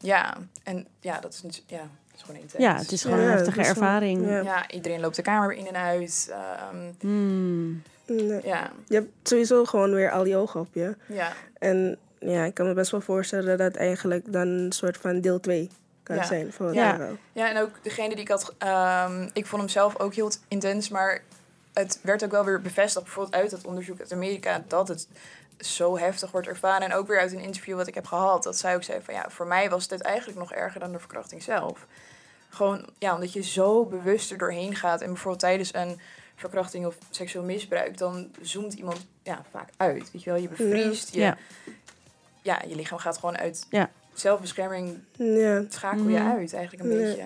[0.00, 2.62] ja, en ja, dat is, natu- ja, dat is gewoon intens.
[2.62, 4.28] ja, het is gewoon Ja, een heftige ervaring.
[4.28, 4.40] ja.
[4.40, 6.30] Ja, iedereen loopt de kamer in en uit.
[6.32, 7.70] ehm.
[8.08, 8.40] Nee.
[8.44, 10.96] ja, Je hebt sowieso gewoon weer al die ogen op je.
[11.08, 14.96] ja, En ja, ik kan me best wel voorstellen dat dat eigenlijk dan een soort
[14.96, 15.70] van deel 2
[16.06, 16.24] kan Ja.
[16.24, 16.90] zijn voor Ja.
[16.90, 17.16] een vrouw.
[17.32, 18.54] Ja, en ook degene die ik had...
[18.58, 21.22] ehm, ik vond hem zelf ook heel intens, maar
[21.72, 23.04] het werd ook wel weer bevestigd...
[23.04, 24.64] bijvoorbeeld uit dat onderzoek uit Amerika...
[24.68, 25.08] dat het
[25.58, 26.90] zo heftig wordt ervaren.
[26.90, 28.42] En ook weer uit een interview wat ik heb gehad...
[28.42, 30.98] dat zij ook zei van ja, voor mij was dit eigenlijk nog erger dan de
[30.98, 31.86] verkrachting zelf.
[32.48, 35.00] Gewoon, ja, omdat je zo bewust er doorheen gaat.
[35.00, 36.00] En bijvoorbeeld tijdens een
[36.34, 37.98] verkrachting of seksueel misbruik...
[37.98, 40.40] dan zoomt iemand ja, vaak uit, weet je wel.
[40.40, 41.36] Je bevriest, je, Ja.
[42.42, 42.62] ja.
[42.66, 43.66] je lichaam gaat gewoon uit...
[43.70, 43.90] Ja.
[44.20, 45.62] Zelfbescherming Ja.
[45.68, 46.30] schakel je Mhm.
[46.30, 47.04] uit eigenlijk een Ja.
[47.04, 47.22] beetje.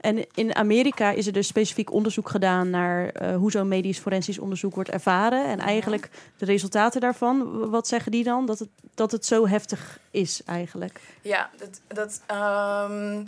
[0.00, 4.38] En in Amerika is er dus specifiek onderzoek gedaan naar eh, hoe zo'n medisch forensisch
[4.38, 5.44] onderzoek wordt ervaren.
[5.44, 8.46] En eigenlijk de resultaten daarvan, wat zeggen die dan?
[8.46, 11.00] Dat het, dat het zo heftig is eigenlijk.
[11.22, 13.24] Ja, dat, dat, ehm,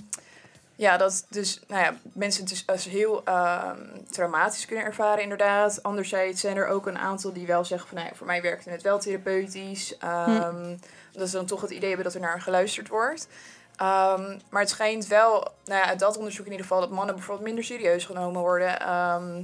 [0.77, 3.77] ja, dat dus, nou ja, mensen het dus als heel ehm,
[4.11, 5.83] traumatisch kunnen ervaren, inderdaad.
[5.83, 8.71] Anderzijds zijn er ook een aantal die wel zeggen van, nou ja, voor mij werkte
[8.71, 9.97] het wel therapeutisch.
[9.99, 10.75] Ehm
[11.13, 13.29] Dat ze dan toch het idee hebben dat er naar geluisterd wordt.
[13.77, 15.33] Ehm, maar het schijnt wel,
[15.65, 18.81] nou ja, uit dat onderzoek in ieder geval, dat mannen bijvoorbeeld minder serieus genomen worden.
[18.81, 19.43] Ehm,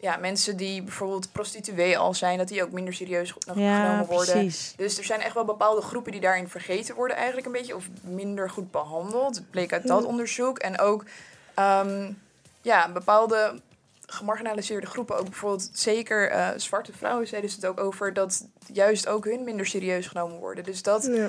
[0.00, 4.34] ja, mensen die bijvoorbeeld prostituee al zijn, dat die ook minder serieus Ja, genomen worden.
[4.34, 4.74] precies.
[4.76, 7.76] Dus er zijn echt wel bepaalde groepen die daarin vergeten worden eigenlijk een beetje.
[7.76, 9.36] Of minder goed behandeld.
[9.36, 10.58] Het bleek uit dat onderzoek.
[10.58, 11.04] En ook
[11.54, 12.12] ehm,
[12.62, 13.60] ja, bepaalde
[14.06, 15.16] gemarginaliseerde groepen.
[15.18, 18.12] Ook bijvoorbeeld zeker eh, zwarte vrouwen zeiden ze het ook over.
[18.12, 20.64] Dat juist ook hun minder serieus genomen worden.
[20.64, 21.28] Dus dat, Ja.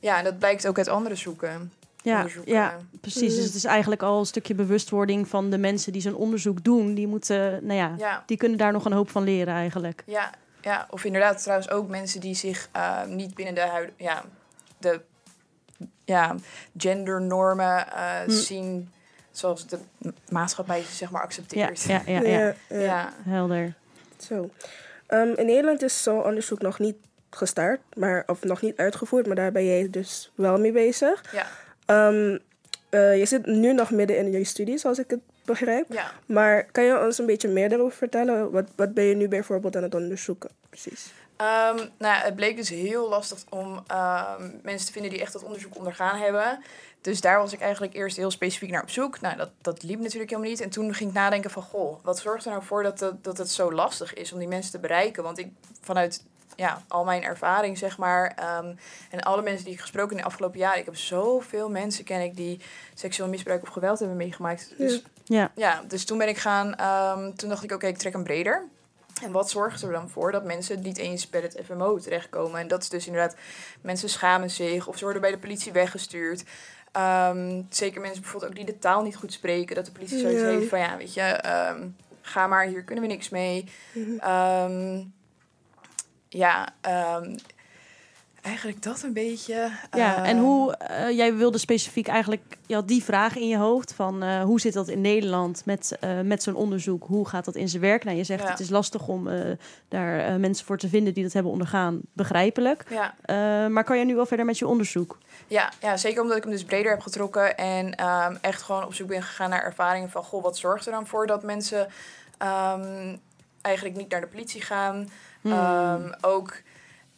[0.00, 1.72] ja, en dat blijkt ook uit andere zoeken.
[2.02, 3.34] Ja, ja, precies.
[3.34, 6.94] Dus het is eigenlijk al een stukje bewustwording van de mensen die zo'n onderzoek doen.
[6.94, 8.22] Die moeten, nou ja, Ja.
[8.26, 10.02] die kunnen daar nog een hoop van leren eigenlijk.
[10.06, 10.30] Ja,
[10.60, 14.22] ja, of inderdaad trouwens ook mensen die zich eh, niet binnen de, huid, ja,
[14.78, 15.00] de
[16.04, 16.34] ja,
[16.76, 18.30] gendernormen eh, Hm.
[18.30, 18.92] zien
[19.32, 19.78] zoals de
[20.28, 21.82] maatschappij ze zeg maar Ja, accepteert.
[21.82, 22.38] ja, ja, ja.
[22.38, 22.80] Ja, ja.
[22.80, 23.12] ja.
[23.24, 23.74] helder.
[24.18, 24.50] Zo.
[25.06, 26.96] Ehm, in Nederland is zo'n onderzoek nog niet
[27.30, 31.24] gestart, maar, of nog niet uitgevoerd, maar daar ben jij dus wel mee bezig.
[31.32, 31.46] Ja.
[31.86, 32.38] Ehm,
[32.88, 35.92] eh, je zit nu nog midden in je studie, zoals ik het begrijp.
[35.92, 36.12] Ja.
[36.26, 38.50] Maar kan je ons een beetje meer daarover vertellen?
[38.50, 40.50] Wat, wat ben je nu bijvoorbeeld aan het onderzoeken?
[40.68, 41.12] Precies.
[41.42, 45.42] Ehm, nou het bleek dus heel lastig om ehm, mensen te vinden die echt dat
[45.42, 46.62] onderzoek ondergaan hebben.
[47.00, 49.20] Dus daar was ik eigenlijk eerst heel specifiek naar op zoek.
[49.20, 50.60] Nou, dat, dat liep natuurlijk helemaal niet.
[50.60, 53.38] En toen ging ik nadenken van, goh, wat zorgt er nou voor dat, dat, dat
[53.38, 55.22] het zo lastig is om die mensen te bereiken?
[55.22, 55.48] Want ik,
[55.80, 56.24] vanuit
[56.56, 58.74] ja, al mijn ervaring, zeg maar, ehm,
[59.10, 62.04] en alle mensen die ik gesproken heb in de afgelopen jaren, ik heb zoveel mensen,
[62.04, 62.60] ken ik, die
[62.94, 64.74] seksueel misbruik of geweld hebben meegemaakt.
[64.76, 65.50] Dus Ja.
[65.54, 66.74] ja, dus toen ben ik gaan,
[67.36, 68.68] toen dacht ik, oké, ik trek hem breder.
[69.22, 72.60] En wat zorgt er dan voor dat mensen niet eens bij het FMO terechtkomen?
[72.60, 73.36] En dat is dus inderdaad,
[73.80, 76.44] mensen schamen zich of ze worden bij de politie weggestuurd.
[76.92, 79.74] Ehm, zeker mensen bijvoorbeeld ook die de taal niet goed spreken.
[79.74, 80.46] Dat de politie zoiets Ja.
[80.48, 81.88] heeft van, ja, weet je, ehm,
[82.20, 83.68] ga maar, hier kunnen we niks mee.
[84.18, 85.02] Ehm,
[86.28, 86.68] ja,
[88.42, 89.70] eigenlijk dat een beetje.
[89.90, 93.56] Ja, en Ehm, hoe, eh, jij wilde specifiek eigenlijk, je had die vraag in je
[93.56, 97.04] hoofd van eh, hoe zit dat in Nederland met, eh, met zo'n onderzoek?
[97.06, 98.04] Hoe gaat dat in zijn werk?
[98.04, 98.50] Nou, je zegt Ja.
[98.50, 99.28] het is lastig om
[99.88, 102.84] daar mensen voor te vinden die dat hebben ondergaan, begrijpelijk.
[102.90, 103.14] Ja.
[103.68, 105.18] Maar kan jij nu wel verder met je onderzoek?
[105.46, 108.94] Ja, ja, zeker omdat ik hem dus breder heb getrokken en ehm, echt gewoon op
[108.94, 111.88] zoek ben gegaan naar ervaringen van, goh, wat zorgt er dan voor dat mensen
[112.38, 113.16] ehm,
[113.60, 115.08] eigenlijk niet naar de politie gaan?
[115.40, 116.14] Hmm.
[116.20, 116.60] Ook,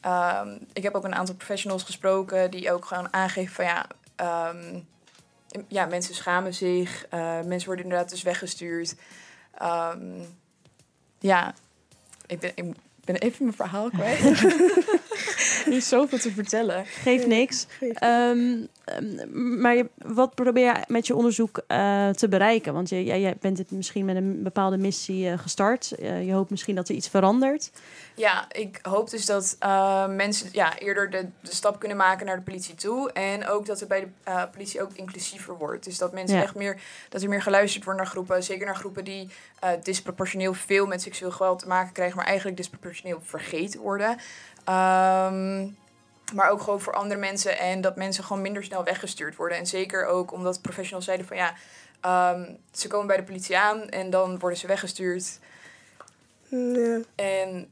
[0.05, 3.87] ehm, ik heb ook een aantal professionals gesproken die ook gewoon aangeven van, ja,
[4.17, 4.81] ehm,
[5.69, 8.95] ja mensen schamen zich, eh, mensen worden inderdaad dus weggestuurd.
[9.59, 10.23] Ehm,
[11.19, 11.55] ja,
[12.27, 14.21] ik ben, ik ben even mijn verhaal kwijt.
[15.67, 16.87] er is zoveel te vertellen.
[16.87, 17.67] Geeft niks.
[17.81, 22.73] Ehm, ehm, maar je, wat probeer je met je onderzoek eh, te bereiken?
[22.73, 25.93] Want je, jij, jij bent het misschien met een bepaalde missie eh, gestart.
[25.93, 27.71] Eh, je hoopt misschien dat er iets verandert.
[28.15, 32.37] Ja, ik hoop dus dat eh, mensen ja, eerder de, de stap kunnen maken naar
[32.37, 33.13] de politie toe.
[33.13, 35.85] En ook dat er bij de eh, politie ook inclusiever wordt.
[35.85, 36.43] Dus dat mensen Ja.
[36.43, 38.43] echt meer, dat er meer geluisterd wordt naar groepen.
[38.43, 39.29] Zeker naar groepen die
[39.61, 44.17] eh, disproportioneel veel met seksueel geweld te maken krijgen, maar eigenlijk disproportioneel vergeten worden.
[44.65, 45.67] Ehm,
[46.35, 47.59] maar ook gewoon voor andere mensen.
[47.59, 49.59] En dat mensen gewoon minder snel weggestuurd worden.
[49.59, 51.55] En zeker ook omdat professionals zeiden van ja,
[52.01, 55.39] ehm, ze komen bij de politie aan en dan worden ze weggestuurd.
[56.49, 56.99] Ja.
[57.15, 57.69] En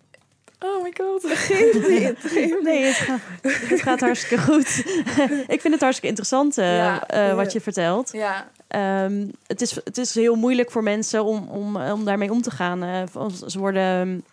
[0.58, 1.22] oh my god.
[2.62, 4.84] Nee, het gaat, het gaat hartstikke goed.
[5.54, 8.12] ik vind het hartstikke interessant eh, Ja, eh, wat je vertelt.
[8.12, 12.42] Ja, Ehm, het, is, het is heel moeilijk voor mensen om, om, om daarmee om
[12.42, 12.82] te gaan.
[12.82, 14.24] Eh, ze worden...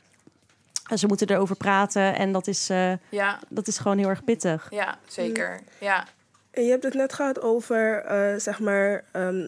[0.95, 4.67] Ze moeten erover praten en dat is, eh, ja, dat is gewoon heel erg pittig.
[4.71, 5.59] ja, zeker.
[5.79, 6.05] Ja,
[6.51, 9.47] En je hebt het net gehad over, eh, zeg maar, ehm,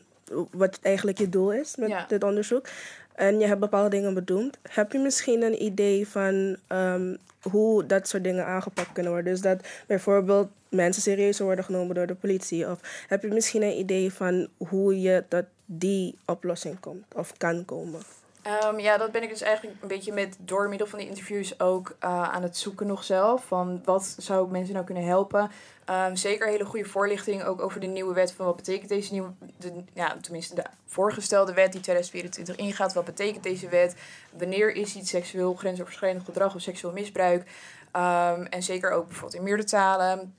[0.51, 2.05] wat eigenlijk je doel is met Ja.
[2.07, 2.67] dit onderzoek.
[3.15, 4.57] En je hebt bepaalde dingen bedoeld.
[4.69, 9.31] Heb je misschien een idee van ehm, hoe dat soort dingen aangepakt kunnen worden?
[9.33, 12.69] Dus dat bijvoorbeeld mensen serieuzer worden genomen door de politie?
[12.69, 17.65] Of heb je misschien een idee van hoe je tot die oplossing komt of kan
[17.65, 18.01] komen?
[18.41, 21.59] Ehm, ja, dat ben ik dus eigenlijk een beetje met door middel van die interviews
[21.59, 23.45] ook uh, aan het zoeken nog zelf.
[23.45, 25.51] Van wat zou ik mensen nou kunnen helpen?
[25.89, 28.31] Um, zeker hele goede voorlichting ook over de nieuwe wet.
[28.31, 32.93] Van wat betekent deze nieuwe, de, ja, tenminste de voorgestelde wet die 2024 ingaat.
[32.93, 33.95] Wat betekent deze wet?
[34.31, 37.41] Wanneer is iets seksueel grensoverschrijdend gedrag of seksueel misbruik?
[37.95, 40.35] Um, en zeker ook bijvoorbeeld in meerdere talen,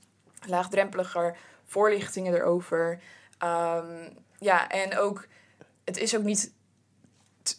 [0.47, 2.99] laagdrempeliger, voorlichtingen erover.
[4.37, 5.27] ja, en ook,
[5.83, 6.51] het is ook niet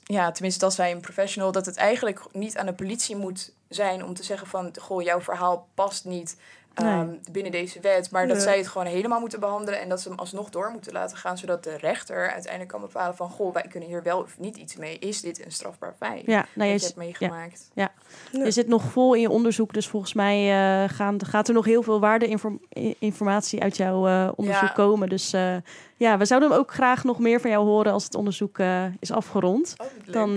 [0.04, 4.04] ja, tenminste dat wij een professional, dat het eigenlijk niet aan de politie moet zijn
[4.04, 6.36] om te zeggen van, goh, jouw verhaal past niet
[6.74, 8.10] Ehm, binnen deze wet.
[8.10, 10.92] Maar dat zij het gewoon helemaal moeten behandelen en dat ze hem alsnog door moeten
[10.92, 14.38] laten gaan, zodat de rechter uiteindelijk kan bepalen van goh, wij kunnen hier wel of
[14.38, 14.98] niet iets mee.
[14.98, 16.26] Is dit een strafbaar feit?
[16.26, 17.70] Ja, nou, je hebt meegemaakt.
[17.74, 17.92] Ja,
[18.32, 18.44] ja.
[18.44, 20.44] je zit nog vol in je onderzoek, dus volgens mij
[20.82, 25.08] uh, gaan, gaat er nog heel veel waardeinformatie uit jouw uh, onderzoek komen.
[25.08, 25.56] Dus uh,
[26.04, 28.58] ja, we zouden ook graag nog meer van jou horen als het onderzoek
[28.98, 29.74] is afgerond.
[29.78, 30.30] Oh, Dan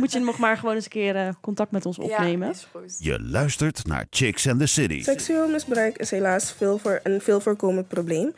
[0.00, 2.46] moet je nog maar gewoon eens een keer contact met ons opnemen.
[2.46, 2.96] Ja, is goed.
[2.98, 5.02] Je luistert naar Chicks and the City.
[5.02, 8.32] Seksueel misbruik is helaas veel voor, een veel voorkomend probleem.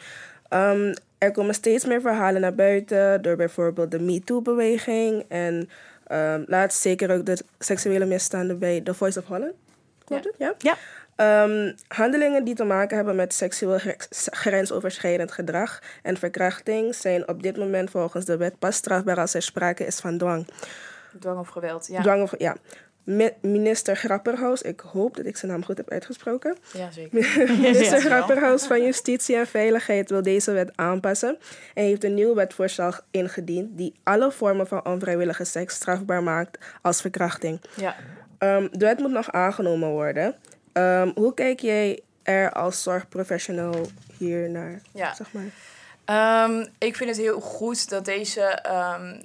[0.50, 5.24] Um, er komen steeds meer verhalen naar buiten door bijvoorbeeld de MeToo-beweging.
[5.28, 5.68] En
[6.12, 9.52] um, laatst zeker ook de seksuele misstanden bij The Voice of Holland.
[10.04, 10.46] Klopt ja.
[10.48, 10.62] het?
[10.62, 10.70] Ja.
[10.70, 10.78] ja.
[11.16, 13.78] Um, handelingen die te maken hebben met seksueel
[14.30, 19.42] grensoverschrijdend gedrag en verkrachting zijn op dit moment volgens de wet pas strafbaar als er
[19.42, 20.48] sprake is van dwang.
[21.20, 22.02] Dwang of geweld, ja.
[22.02, 22.56] Dwang of, ja
[23.40, 26.56] minister Grapperhaus, ik hoop dat ik zijn naam goed heb uitgesproken.
[26.72, 27.18] Ja, zeker.
[27.60, 31.38] minister Grapperhaus van Justitie en Veiligheid wil deze wet aanpassen
[31.74, 37.00] en heeft een nieuw wetvoorstel ingediend die alle vormen van onvrijwillige seks strafbaar maakt als
[37.00, 37.60] verkrachting.
[37.76, 37.94] Ja.
[38.38, 40.36] Um, de wet moet nog aangenomen worden.
[40.78, 43.86] Um, hoe kijk jij er als zorgprofessional
[44.18, 44.80] hier naar?
[44.92, 45.14] Ja.
[45.14, 46.44] Zeg maar?
[46.44, 48.62] Um, ik vind het heel goed dat deze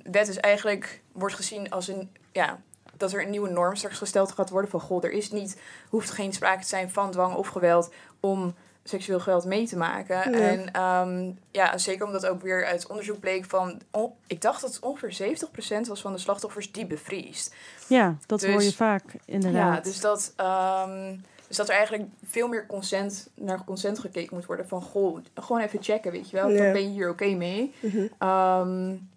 [0.03, 2.59] wet dus eigenlijk wordt gezien als een ja,
[2.97, 6.11] dat er een nieuwe norm straks gesteld gaat worden van goh, er is niet, hoeft
[6.11, 10.33] geen sprake te zijn van dwang of geweld om seksueel geweld mee te maken.
[10.33, 14.73] En um, ja, zeker omdat ook weer uit onderzoek bleek van, oh, ik dacht dat
[14.73, 15.37] het ongeveer
[15.85, 17.55] 70% was van de slachtoffers die bevriest.
[17.87, 19.75] Ja, dat hoor je dus vaak inderdaad.
[19.75, 24.45] Ja, dus dat, um, dus dat er eigenlijk veel meer consent, naar consent gekeken moet
[24.45, 26.71] worden van, goh, gewoon even checken, weet je wel, ja.
[26.71, 27.73] ben je hier oké mee?
[27.79, 28.29] Mm -hmm.
[28.29, 29.09] um,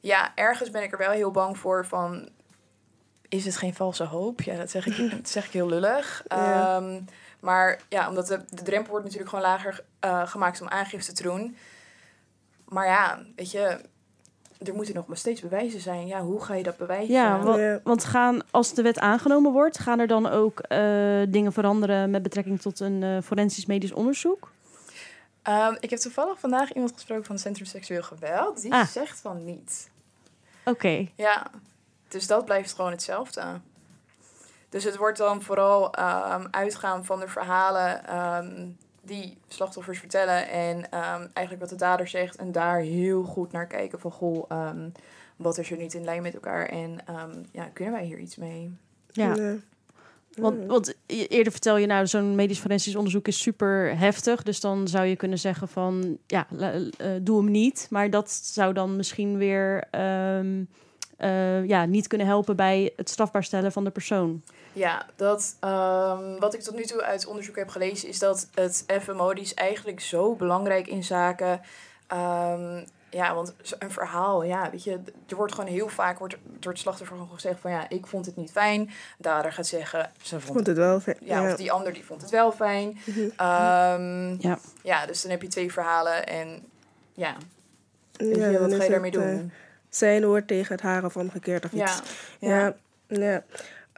[0.00, 2.28] ja, ergens ben ik er wel heel bang voor van
[3.28, 4.42] is het geen valse hoop?
[4.42, 6.24] Ja, dat zeg ik, dat zeg ik heel lullig.
[6.32, 7.04] Um,
[7.40, 11.22] maar ja, omdat de, de drempel wordt natuurlijk gewoon lager uh, gemaakt om aangifte te
[11.22, 11.56] doen.
[12.64, 13.80] Maar ja, weet je,
[14.66, 16.06] er moeten nog maar steeds bewijzen zijn.
[16.06, 17.14] Ja, hoe ga je dat bewijzen?
[17.14, 20.78] Ja, want, want gaan, als de wet aangenomen wordt, gaan er dan ook uh,
[21.28, 24.50] dingen veranderen met betrekking tot een uh, forensisch medisch onderzoek?
[25.48, 28.62] Um, ik heb toevallig vandaag iemand gesproken van het Centrum Seksueel Geweld.
[28.62, 28.86] Die ah.
[28.86, 29.90] zegt van niet.
[30.60, 30.70] Oké.
[30.70, 31.12] Okay.
[31.14, 31.50] Ja,
[32.08, 33.42] dus dat blijft gewoon hetzelfde.
[34.68, 40.76] Dus het wordt dan vooral um, uitgaan van de verhalen um, die slachtoffers vertellen en
[40.76, 44.50] um, eigenlijk wat de dader zegt en daar heel goed naar kijken van goh,
[45.36, 46.98] wat is er niet in lijn met elkaar en
[47.52, 48.72] ja, kunnen wij hier iets mee?
[49.12, 49.34] Ja.
[49.34, 49.60] Nee.
[50.34, 54.42] Want, want eerder vertel je nou, zo'n medisch forensisch onderzoek is super heftig.
[54.42, 56.68] Dus dan zou je kunnen zeggen van ja, uh,
[57.22, 57.86] doe hem niet.
[57.90, 63.72] Maar dat zou dan misschien weer uh, ja, niet kunnen helpen bij het strafbaar stellen
[63.72, 64.42] van de persoon.
[64.72, 68.84] Ja, dat, um, wat ik tot nu toe uit onderzoek heb gelezen, is dat het
[69.00, 71.60] FMO die is eigenlijk zo belangrijk in zaken.
[72.12, 76.72] Um, ja, want een verhaal, ja, weet je, er wordt gewoon heel vaak wordt door
[76.72, 78.90] het slachtoffer gewoon gezegd van ja, ik vond het niet fijn.
[79.18, 81.16] Dader gaat zeggen, ze vond, vond het wel fijn.
[81.20, 82.98] Ja, ja, of die ander die vond het wel fijn.
[83.04, 83.22] Mm -hmm.
[83.22, 84.58] um, ja.
[84.82, 86.62] ja, dus dan heb je twee verhalen en
[87.12, 87.36] ja,
[88.16, 89.28] weet ja je, wat ga je daarmee doen?
[89.28, 89.40] Uh,
[89.88, 92.00] zijn woord tegen het haar of omgekeerd of iets.
[92.38, 92.48] Ja.
[92.48, 92.74] ja.
[93.06, 93.44] ja.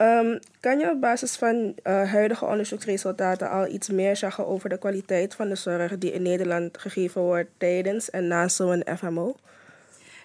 [0.02, 4.78] Um, kan je op basis van uh, huidige onderzoeksresultaten al iets meer zeggen over de
[4.78, 9.36] kwaliteit van de zorg die in Nederland gegeven wordt tijdens en na zo'n FMO?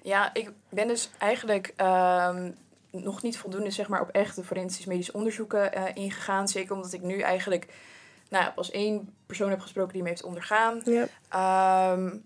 [0.02, 2.56] Ja, ik ben dus eigenlijk um,
[2.92, 6.48] nog niet voldoende zeg maar, op echte forensisch medische onderzoeken uh, ingegaan.
[6.48, 7.68] Zeker omdat ik nu eigenlijk
[8.30, 10.82] nou, pas één persoon heb gesproken die me heeft ondergaan.
[11.96, 12.24] Um,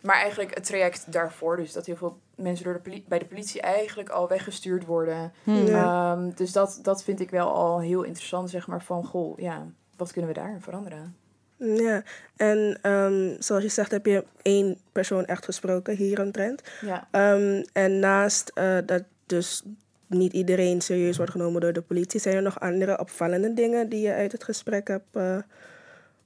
[0.00, 3.60] maar eigenlijk het traject daarvoor, dus dat heel veel mensen door de bij de politie
[3.60, 5.32] eigenlijk al weggestuurd worden.
[5.44, 5.66] Hmm.
[5.66, 6.12] Ja.
[6.12, 9.66] Um, dus dat, dat vind ik wel al heel interessant, zeg maar, van goh, ja,
[9.96, 11.16] wat kunnen we daar veranderen?
[11.56, 12.02] Ja,
[12.36, 16.62] en um, zoals je zegt heb je één persoon echt gesproken hier omtrent.
[16.80, 17.08] Ja.
[17.34, 19.62] Um, en naast uh, dat dus
[20.06, 24.00] niet iedereen serieus wordt genomen door de politie, zijn er nog andere opvallende dingen die
[24.00, 25.38] je uit het gesprek hebt uh,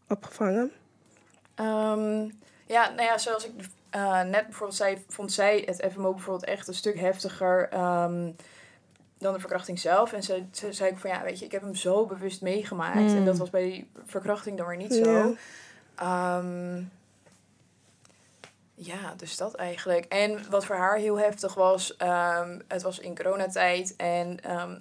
[0.09, 0.71] opgevangen?
[1.55, 2.29] Ehm,
[2.73, 3.53] ja, nou ja, zoals ik
[3.91, 8.31] eh, net bijvoorbeeld zei, vond zij het FMO bijvoorbeeld echt een stuk heftiger ehm,
[9.19, 10.13] dan de verkrachting zelf.
[10.13, 12.99] En ze, ze zei ik van ja, weet je, ik heb hem zo bewust meegemaakt.
[12.99, 13.17] Mm.
[13.17, 15.05] En dat was bij die verkrachting dan weer niet Ja.
[15.05, 15.37] zo.
[15.97, 16.83] Ehm,
[18.75, 20.05] ja, dus dat eigenlijk.
[20.05, 23.95] En wat voor haar heel heftig was, ehm, het was in coronatijd.
[23.97, 24.39] En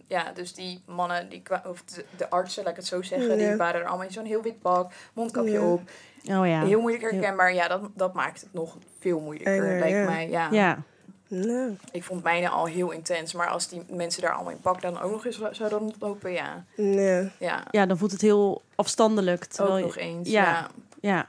[0.08, 3.48] ja, dus die mannen, die of de, de artsen, laat ik het zo zeggen, Ja.
[3.48, 5.72] die waren er allemaal in zo'n heel wit pak, mondkapje Ja.
[5.72, 5.82] op.
[6.26, 6.66] Oh ja.
[6.66, 7.54] Heel moeilijk herkenbaar.
[7.54, 10.04] Ja, dat, dat maakt het nog veel moeilijker, Enger, lijkt ja.
[10.06, 10.30] mij.
[10.30, 10.48] Ja.
[10.52, 10.84] Ja.
[11.28, 13.34] Nou, Ik vond mijne al heel intens.
[13.34, 16.66] Maar als die mensen daar allemaal in pak dan ook nog eens zouden rondlopen, ja.
[16.78, 17.30] nee.
[17.40, 19.46] Ja, ja, dan voelt het heel afstandelijk.
[19.46, 20.30] Terwijl ook je- nog eens.
[20.30, 20.44] ja.
[20.44, 20.68] Ja.
[21.02, 21.26] Ja.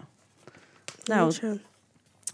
[1.05, 1.35] Nou,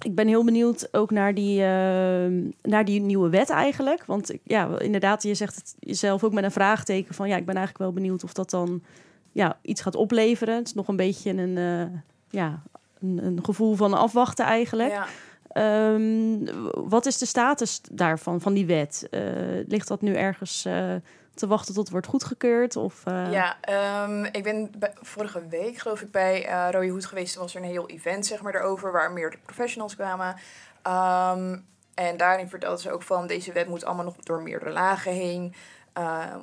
[0.03, 4.05] ik ben heel benieuwd ook naar die, ehm, naar die nieuwe wet eigenlijk.
[4.05, 7.29] Want ik- ja, inderdaad, je zegt het jezelf ook met een vraagteken van...
[7.29, 8.83] ja, ik ben eigenlijk wel benieuwd of dat dan
[9.33, 10.55] ja, iets gaat opleveren.
[10.57, 11.99] Het is nog een beetje een, eh,
[12.31, 12.63] ja,
[13.01, 14.91] een, een gevoel van afwachten eigenlijk.
[14.91, 15.07] Ja.
[15.49, 16.45] Ehm,
[16.89, 19.07] wat is de status daarvan, van die wet?
[19.11, 19.23] Eh,
[19.67, 20.95] ligt dat nu ergens eh,
[21.35, 22.77] te wachten tot het wordt goedgekeurd?
[22.77, 27.33] Of, eh, Ja, ehm, ik ben vorige week geloof ik bij eh Rode Hoed geweest.
[27.33, 30.37] Toen was er een heel event zeg maar daarover waar meerdere professionals kwamen.
[30.83, 31.59] Ehm,
[31.95, 35.55] en daarin vertelden ze ook van deze wet moet allemaal nog door meerdere lagen heen.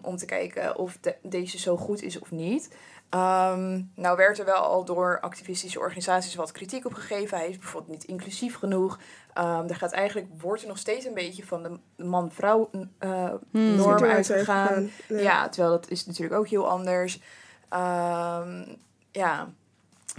[0.01, 2.75] om te kijken of de- deze zo goed is of niet.
[3.09, 7.37] Ehm, nou werd er wel al door activistische organisaties wat kritiek op gegeven.
[7.37, 8.99] Hij is bijvoorbeeld niet inclusief genoeg.
[9.33, 13.75] Ehm er gaat eigenlijk, wordt er nog steeds een beetje van de man-vrouw eh Hmm.
[13.75, 14.89] norm uitgegaan.
[15.07, 15.17] Ja.
[15.19, 17.21] Ja, terwijl dat is natuurlijk ook heel anders.
[17.69, 18.65] Ehm,
[19.11, 19.49] ja,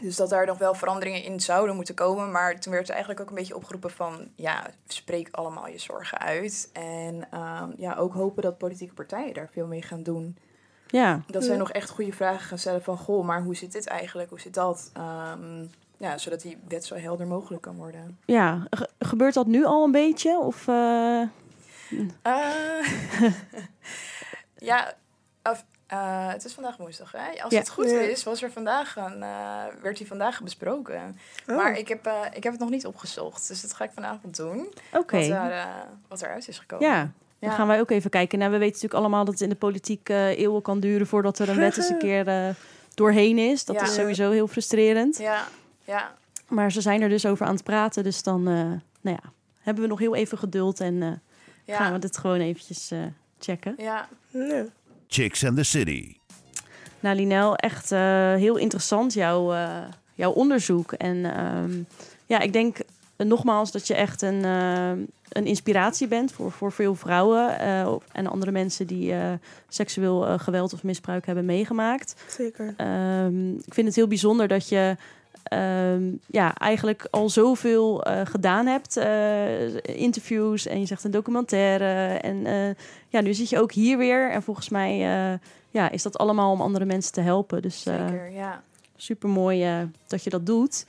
[0.01, 2.31] dus dat daar nog wel veranderingen in zouden moeten komen.
[2.31, 4.29] Maar toen werd er eigenlijk ook een beetje opgeroepen van...
[4.35, 6.71] ja, spreek allemaal je zorgen uit.
[6.73, 7.29] En
[7.77, 10.37] ja, ook hopen dat politieke partijen daar veel mee gaan doen.
[10.87, 11.21] Ja.
[11.27, 12.97] Dat zij nog echt goede vragen gaan stellen van...
[12.97, 14.29] goh, maar hoe zit dit eigenlijk?
[14.31, 14.91] Hoe zit dat?
[14.93, 15.65] Ehm,
[15.97, 18.19] ja, zodat die wet zo helder mogelijk kan worden.
[18.25, 18.67] ja.
[18.71, 20.39] Ge- gebeurt dat nu al een beetje?
[20.39, 21.21] Of, eh,
[22.23, 22.93] Eh,
[24.57, 24.95] ja,
[25.43, 27.43] of, eh, het is vandaag woensdag, hè?
[27.43, 27.59] Als Ja.
[27.59, 27.99] het goed Ja.
[28.01, 31.19] is, was er vandaag een, eh, werd hij vandaag besproken.
[31.49, 31.57] Oh.
[31.57, 34.37] Maar ik heb, eh, ik heb het nog niet opgezocht, dus dat ga ik vanavond
[34.37, 34.73] doen.
[34.93, 35.17] Oké.
[35.19, 35.67] Wat, er,
[36.09, 36.89] wat eruit is gekomen.
[36.89, 38.39] Ja, dan gaan wij ook even kijken.
[38.39, 41.39] Nou, we weten natuurlijk allemaal dat het in de politiek eh, eeuwen kan duren voordat
[41.39, 42.49] er een wet eens een keer eh,
[42.95, 43.65] doorheen is.
[43.65, 43.83] Dat Ja.
[43.83, 45.19] is sowieso heel frustrerend.
[45.19, 45.47] Ja,
[45.85, 46.15] ja,
[46.49, 48.03] Maar ze zijn er dus over aan het praten.
[48.05, 48.55] Dus dan eh,
[49.01, 51.03] nou ja, hebben we nog heel even geduld en
[51.67, 52.99] eh, gaan we dit gewoon eventjes eh,
[53.39, 53.75] checken.
[53.79, 54.09] ja.
[54.31, 54.65] Nee.
[55.09, 56.17] Chicks and the City.
[57.01, 59.79] Nou, Linel, echt eh, heel interessant jouw, eh,
[60.15, 60.93] jouw onderzoek.
[60.93, 61.83] En ehm,
[62.27, 62.79] ja, ik denk
[63.17, 64.91] nogmaals dat je echt een, eh,
[65.29, 69.33] een inspiratie bent voor, voor veel vrouwen eh, en andere mensen die eh,
[69.69, 72.15] seksueel geweld of misbruik hebben meegemaakt.
[72.29, 72.75] Zeker.
[72.77, 74.97] Ehm, ik vind het heel bijzonder dat je
[75.43, 78.97] ehm, ja, eigenlijk al zoveel gedaan hebt.
[79.83, 82.19] interviews en je zegt een documentaire.
[82.19, 82.47] En
[83.09, 84.31] ja, nu zit je ook hier weer.
[84.31, 84.99] En volgens mij
[85.71, 87.63] ja, is dat allemaal om andere mensen te helpen.
[87.63, 88.63] Dus Zeker, ja.
[88.97, 90.87] super mooi dat je dat doet.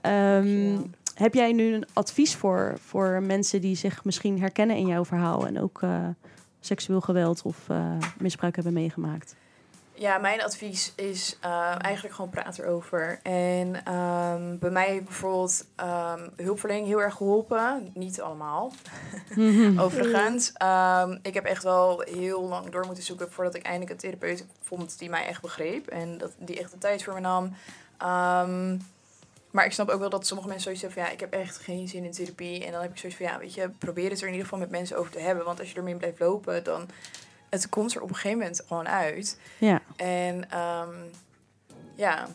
[0.00, 0.76] Ehm.
[1.14, 5.46] Heb jij nu een advies voor, voor mensen die zich misschien herkennen in jouw verhaal
[5.46, 6.08] en ook eh,
[6.60, 9.34] seksueel geweld of eh, misbruik hebben meegemaakt?
[9.96, 13.20] Ja, mijn advies is eh, eigenlijk gewoon praten erover.
[13.22, 17.90] En ehm, bij mij heeft bijvoorbeeld ehm, hulpverlening heel erg geholpen.
[17.94, 18.72] Niet allemaal,
[19.76, 20.52] overigens.
[20.52, 24.46] Ehm, ik heb echt wel heel lang door moeten zoeken voordat ik eindelijk een therapeut
[24.62, 25.86] vond die mij echt begreep.
[25.86, 27.52] En dat, die echt de tijd voor me nam.
[29.54, 31.08] Maar ik snap ook wel dat sommige mensen zoiets hebben van...
[31.08, 32.64] ja, ik heb echt geen zin in therapie.
[32.64, 33.70] En dan heb ik zoiets van, ja, weet je...
[33.78, 35.44] probeer het er in ieder geval met mensen over te hebben.
[35.44, 36.88] Want als je ermee blijft lopen, dan...
[37.50, 39.38] het komt er op een gegeven moment gewoon uit.
[39.58, 39.82] Ja.
[39.96, 40.94] En ehm,
[41.94, 42.28] ja,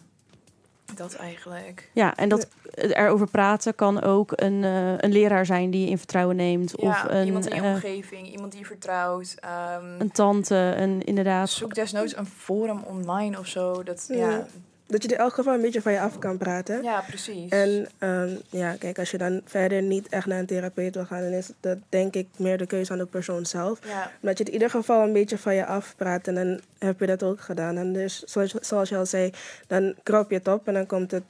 [0.96, 1.90] dat eigenlijk.
[1.94, 5.98] Ja, en dat erover praten kan ook een, eh, een leraar zijn die je in
[5.98, 6.74] vertrouwen neemt.
[6.78, 9.36] Ja, of een, iemand in je eh, omgeving, iemand die je vertrouwt.
[9.40, 11.50] ehm, een tante, een, inderdaad.
[11.50, 13.84] zoek desnoods een forum online of zo.
[13.84, 14.30] Dat, ja.
[14.30, 14.48] Ja.
[14.90, 16.84] Dat je er in elk geval een beetje van je af kan praten.
[16.84, 17.50] Ja, precies.
[17.52, 21.22] En ehm, ja, kijk, als je dan verder niet echt naar een therapeut wil gaan,
[21.22, 23.80] dan is dat denk ik meer de keuze aan de persoon zelf.
[23.88, 26.60] ja, Maar dat je het in ieder geval een beetje van je afpraat en dan
[26.78, 27.78] heb je dat ook gedaan.
[27.78, 29.32] En dus, zoals, zoals je al zei,
[29.68, 31.24] dan krop je het op en dan komt het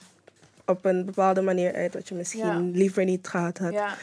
[0.65, 2.59] op een bepaalde manier uit wat je misschien Ja.
[2.77, 3.73] liever niet gehad had.
[3.73, 3.93] ja,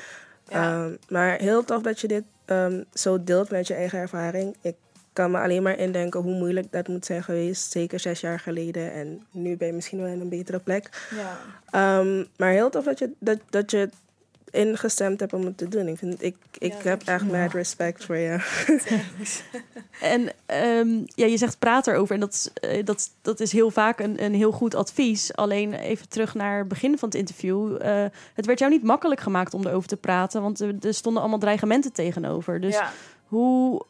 [0.49, 0.85] ja.
[0.85, 4.57] Ehm, maar heel tof dat je dit ehm, zo deelt met je eigen ervaring.
[4.61, 4.75] Ik
[5.17, 7.71] kan me alleen maar indenken hoe moeilijk dat moet zijn geweest.
[7.71, 8.93] Zeker zes jaar geleden.
[8.93, 11.09] En nu ben je misschien wel in een betere plek.
[11.11, 11.39] ja.
[11.71, 13.89] Ehm, maar heel tof dat je, dat, dat je
[14.51, 15.89] ingestemd hebt om het te doen.
[15.89, 18.39] Ik, vind, ik, ik Ja, heb echt mad respect voor je.
[20.01, 23.71] En ehm, ja, je zegt praat erover en dat, is, eh, dat, dat is heel
[23.71, 25.37] vaak een, een heel goed advies.
[25.37, 27.77] Alleen even terug naar het begin van het interview.
[27.81, 28.05] Eh,
[28.35, 31.41] het werd jou niet makkelijk gemaakt om erover te praten, want er, er stonden allemaal
[31.41, 32.61] dreigementen tegenover.
[32.61, 32.91] Dus ja.
[33.27, 33.85] hoe...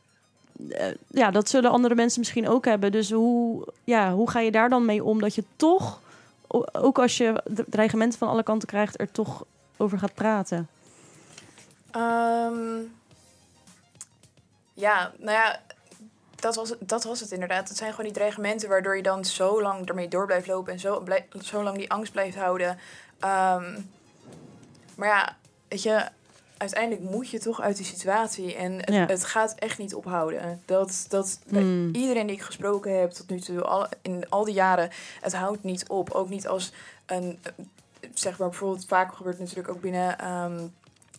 [0.69, 2.93] eh, ja, dat zullen andere mensen misschien ook hebben.
[2.93, 6.01] Dus hoe, ja, hoe ga je daar dan mee om dat je toch,
[6.73, 9.45] ook als je dreigementen van alle kanten krijgt, er toch
[9.77, 10.69] over gaat praten?
[11.91, 12.81] Ehm,
[14.75, 15.61] ja, nou ja,
[16.37, 17.69] dat was, dat was het inderdaad.
[17.69, 20.79] Het zijn gewoon die dreigementen waardoor je dan zo lang ermee door blijft lopen en
[20.79, 21.05] zo,
[21.43, 22.79] zo lang die angst blijft houden.
[23.21, 23.81] Ehm,
[24.97, 25.37] maar ja,
[25.69, 26.09] weet je,
[26.57, 29.07] uiteindelijk moet je toch uit die situatie en het, Ja.
[29.07, 30.63] het gaat echt niet ophouden.
[30.65, 31.95] Dat, dat bij Hmm.
[31.95, 34.91] iedereen die ik gesproken heb tot nu toe, al, in al die jaren,
[35.21, 36.11] het houdt niet op.
[36.11, 36.73] Ook niet als
[37.07, 37.53] een, eh,
[38.15, 40.67] zeg maar bijvoorbeeld, vaak gebeurt het natuurlijk ook binnen ehm,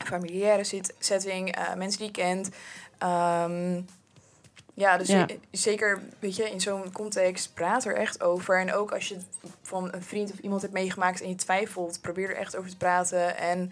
[0.06, 2.50] familiaire zit, setting, eh, mensen die je kent.
[2.98, 3.82] Ehm,
[4.74, 5.26] ja, dus Ja.
[5.52, 8.60] zeker, weet je, in zo'n context praat er echt over.
[8.60, 9.18] En ook als je
[9.62, 12.78] van een vriend of iemand hebt meegemaakt en je twijfelt, probeer er echt over te
[12.78, 13.38] praten.
[13.38, 13.72] En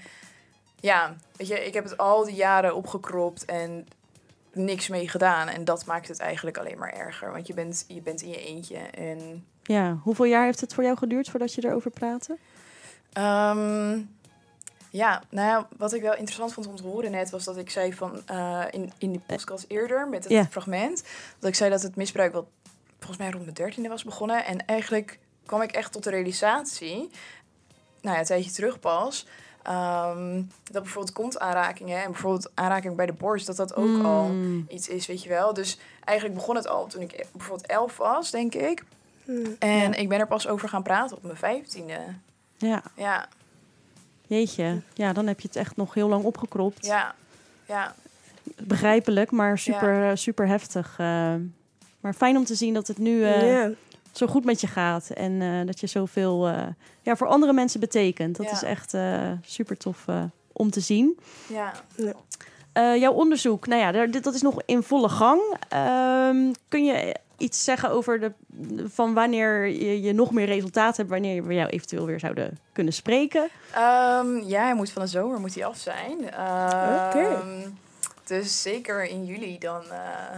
[0.85, 3.87] ja, weet je, ik heb het al die jaren opgekropt en
[4.53, 5.47] niks mee gedaan.
[5.47, 7.31] En dat maakt het eigenlijk alleen maar erger.
[7.31, 8.77] Want je bent, je bent in je eentje.
[8.77, 12.37] En Ja, hoeveel jaar heeft het voor jou geduurd voordat je erover praatte?
[13.13, 14.01] Ehm,
[14.89, 17.69] ja, nou ja, wat ik wel interessant vond om te horen net was dat ik
[17.69, 21.03] zei van eh, in, in die podcast eerder met het fragment,
[21.39, 22.47] dat ik zei dat het misbruik wel
[22.97, 24.45] volgens mij rond mijn dertiende was begonnen.
[24.45, 27.09] En eigenlijk kwam ik echt tot de realisatie,
[28.01, 29.25] nou ja, een tijdje terug pas,
[29.65, 30.41] ehm,
[30.71, 34.65] dat bijvoorbeeld kontaanrakingen en bijvoorbeeld aanraking bij de borst, dat dat ook al Hmm.
[34.69, 35.53] iets is, weet je wel.
[35.53, 38.83] Dus eigenlijk begon het al toen ik bijvoorbeeld elf was, denk ik.
[39.25, 39.55] Hmm.
[39.59, 39.93] En Ja.
[39.95, 41.97] ik ben er pas over gaan praten op mijn vijftiende.
[42.57, 43.27] Ja, Ja,
[44.27, 44.81] jeetje.
[44.93, 46.85] Ja, dan heb je het echt nog heel lang opgekropt.
[46.85, 47.15] ja,
[47.67, 47.95] ja.
[48.61, 50.95] Begrijpelijk, maar super, super heftig.
[50.97, 51.33] eh.
[51.99, 53.69] maar fijn om te zien dat het nu eh, Ja.
[54.17, 55.09] Zo goed met je gaat.
[55.09, 56.63] En eh, dat je zoveel eh,
[57.01, 58.35] ja, voor andere mensen betekent.
[58.37, 58.51] Dat Ja.
[58.51, 61.19] is echt eh, super tof eh, om te zien.
[61.47, 61.71] Ja.
[62.73, 65.41] Eh, jouw onderzoek, nou ja, daar- dit- dat is nog in volle gang.
[65.69, 68.31] Ehm, kun je iets zeggen over de,
[68.89, 72.93] van wanneer je, je nog meer resultaat hebt, wanneer we jou eventueel weer zouden kunnen
[72.93, 73.47] spreken?
[73.73, 76.29] Ehm, ja, hij moet van de zomer moet hij af zijn.
[76.31, 77.41] Ehm, Oké.
[78.23, 80.35] Dus zeker in juli dan, eh,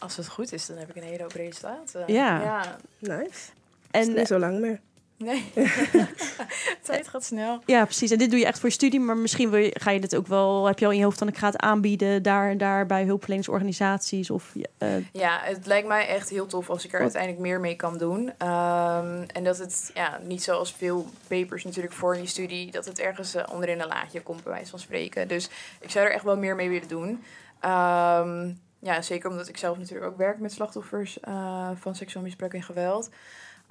[0.00, 2.04] als het goed is, dan heb ik een hele hoop resultaten.
[2.06, 2.42] Ja.
[2.42, 2.76] ja.
[2.98, 3.28] Nice.
[3.30, 3.50] Is
[3.90, 4.80] En niet zo lang meer.
[5.24, 5.52] Nee.
[6.82, 7.60] Tijd gaat snel.
[7.66, 8.10] ja, precies.
[8.10, 10.16] En dit doe je echt voor je studie, maar misschien wil je, ga je dit
[10.16, 12.58] ook wel, heb je al in je hoofd van ik ga het aanbieden daar en
[12.58, 17.00] daar bij hulpverleningsorganisaties of eh, Ja, het lijkt mij echt heel tof als ik er
[17.00, 18.32] uiteindelijk meer mee kan doen.
[18.38, 22.98] Ehm, en dat het ja, niet zoals veel papers natuurlijk voor je studie, dat het
[22.98, 25.28] ergens eh, onderin een laadje komt, bij wijze van spreken.
[25.28, 27.22] Dus ik zou er echt wel meer mee willen doen.
[27.60, 32.54] Ehm, ja, zeker omdat ik zelf natuurlijk ook werk met slachtoffers eh, van seksueel misbruik
[32.54, 33.10] en geweld.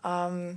[0.01, 0.53] Ehm,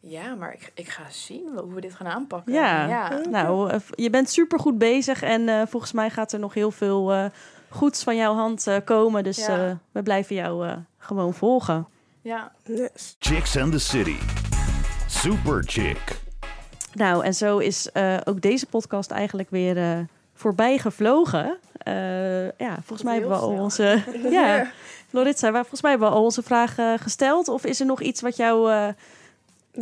[0.00, 2.52] ja, maar ik, ik ga zien hoe we dit gaan aanpakken.
[2.52, 2.86] Ja.
[2.88, 3.20] ja.
[3.30, 6.70] Nou, eh, je bent super goed bezig en eh, volgens mij gaat er nog heel
[6.70, 7.24] veel eh,
[7.68, 9.24] goeds van jouw hand eh, komen.
[9.24, 9.68] Dus Ja.
[9.68, 11.86] eh, we blijven jou eh, gewoon volgen.
[12.20, 12.52] ja.
[12.64, 13.16] Yes.
[13.18, 14.16] Chicks and the City.
[15.08, 16.20] Super Chick.
[16.92, 19.98] Nou, en zo is eh, ook deze podcast eigenlijk weer eh,
[20.36, 21.56] voorbij gevlogen.
[21.78, 24.02] Eh, ja, volgens mij hebben we al onze.
[24.30, 24.70] ja,
[25.10, 27.48] Loritza, maar volgens mij hebben we al onze vragen gesteld.
[27.48, 28.88] Of is er nog iets wat jou eh,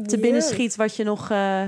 [0.06, 1.62] te binnen schiet, wat je nog eh,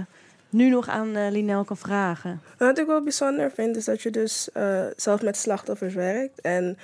[0.49, 2.41] nu nog aan Linel kan vragen?
[2.59, 4.49] Wat ik wel bijzonder vind, is dat je dus
[4.97, 6.41] zelf met slachtoffers werkt.
[6.41, 6.79] En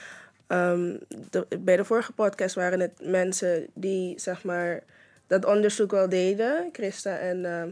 [0.47, 0.97] ehm,
[1.31, 4.81] de- bij de vorige podcast waren het mensen die, zeg maar,
[5.27, 6.69] dat onderzoek wel deden.
[6.73, 7.69] Christa en ehm,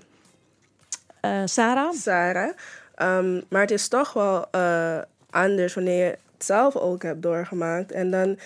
[1.20, 1.92] Eh, Sarah?
[1.92, 2.52] Sarah.
[3.00, 4.98] Ehm, maar het is toch wel eh,
[5.30, 7.92] anders wanneer je het zelf ook hebt doorgemaakt.
[7.92, 8.38] En dan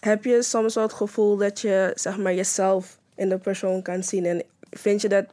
[0.00, 4.02] heb je soms wel het gevoel dat je zeg maar, jezelf in de persoon kan
[4.04, 4.24] zien.
[4.26, 5.24] En vind je dat.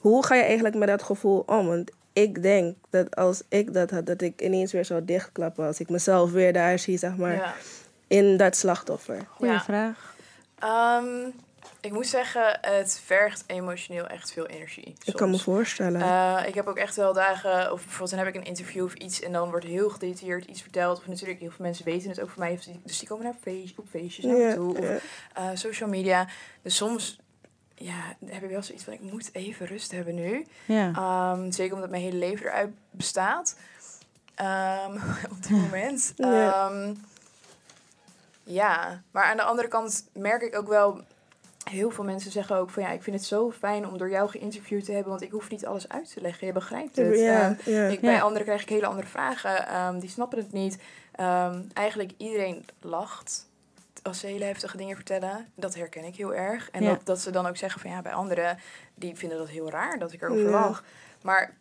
[0.00, 1.66] Hoe ga je eigenlijk met dat gevoel om?
[1.66, 5.66] Want ik denk dat als ik dat had, dat ik ineens weer zou dichtklappen.
[5.66, 7.54] Als ik mezelf weer daar zie, zeg maar, ja.
[8.06, 9.18] in dat slachtoffer.
[9.28, 9.60] Goeie Ja.
[9.60, 10.14] vraag.
[10.58, 11.30] Ehm,
[11.82, 14.94] ik moet zeggen, het vergt emotioneel echt veel energie.
[15.04, 16.00] Ik kan me voorstellen.
[16.00, 18.94] Eh, ik heb ook echt wel dagen, of bijvoorbeeld dan heb ik een interview of
[18.94, 20.98] iets en dan wordt heel gedetailleerd iets verteld.
[20.98, 23.78] Of natuurlijk, heel veel mensen weten het ook van mij, dus die komen naar feest,
[23.78, 24.78] op feestjes naar toe.
[24.78, 24.98] Of ja.
[25.34, 26.26] eh, social media.
[26.62, 27.18] Dus soms
[27.74, 30.46] ja, heb ik wel zoiets van, ik moet even rust hebben nu.
[30.64, 30.92] Ja.
[30.94, 33.56] Ehm, zeker omdat mijn hele leven eruit bestaat.
[34.34, 34.94] Ehm,
[35.32, 36.12] op dit moment.
[36.16, 36.68] Ja.
[36.68, 36.94] Ehm,
[38.44, 41.04] ja, maar aan de andere kant merk ik ook wel
[41.72, 44.28] heel veel mensen zeggen ook van ja, ik vind het zo fijn om door jou
[44.30, 46.46] geïnterviewd te hebben, want ik hoef niet alles uit te leggen.
[46.46, 47.18] Je begrijpt het.
[47.18, 47.86] Ja, Ehm, ja.
[47.86, 48.20] ik, bij Ja.
[48.20, 49.66] anderen krijg ik hele andere vragen.
[49.66, 50.78] ehm, die snappen het niet.
[51.12, 53.46] Ehm, eigenlijk iedereen lacht
[54.02, 55.48] als ze hele heftige dingen vertellen.
[55.54, 56.70] Dat herken ik heel erg.
[56.70, 56.88] En Ja.
[56.88, 58.58] dat, dat ze dan ook zeggen van ja, bij anderen,
[58.94, 60.50] die vinden dat heel raar dat ik erover Ja.
[60.50, 60.84] lach.
[61.22, 61.54] Maar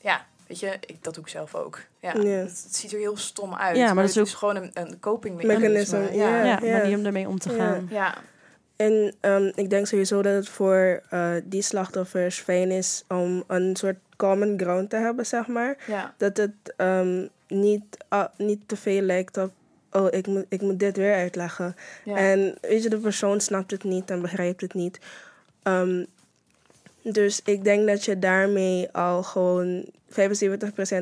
[0.00, 1.80] ja, weet je, ik, dat doe ik zelf ook.
[2.00, 2.12] Ja.
[2.12, 3.76] Het, het ziet er heel stom uit.
[3.76, 6.44] Ja, maar maar dat het is is gewoon een, een coping Mechanisme, ja.
[6.44, 6.58] Ja.
[6.62, 7.56] Ja, manier om ermee om te Ja.
[7.56, 7.86] gaan.
[7.90, 8.14] ja.
[8.76, 13.76] En ehm, ik denk sowieso dat het voor eh, die slachtoffers fijn is om een
[13.76, 15.76] soort common ground te hebben, zeg maar.
[15.86, 16.14] ja.
[16.16, 19.52] Dat het ehm, niet, ah, niet te veel lijkt op,
[19.90, 21.76] oh, ik moet, ik moet dit weer uitleggen.
[22.04, 22.16] ja.
[22.16, 24.98] En weet je, de persoon snapt het niet en begrijpt het niet.
[25.62, 26.04] Ehm,
[27.02, 30.14] dus ik denk dat je daarmee al gewoon 75%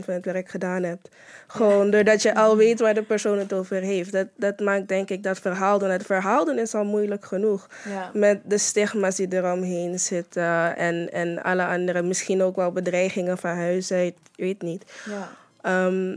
[0.05, 1.09] van het werk gedaan hebt.
[1.47, 4.13] Gewoon doordat je al weet waar de persoon het over heeft.
[4.13, 5.91] Dat, dat maakt denk ik dat verhaal doen.
[5.91, 7.69] Het verhaal doen is al moeilijk genoeg.
[7.89, 8.11] ja.
[8.13, 10.77] Met de stigma's die eromheen zitten.
[10.77, 14.15] En, en alle andere, misschien ook wel bedreigingen van huis uit.
[14.37, 14.85] Ik weet niet.
[15.05, 15.31] ja.
[15.61, 16.17] Ehm,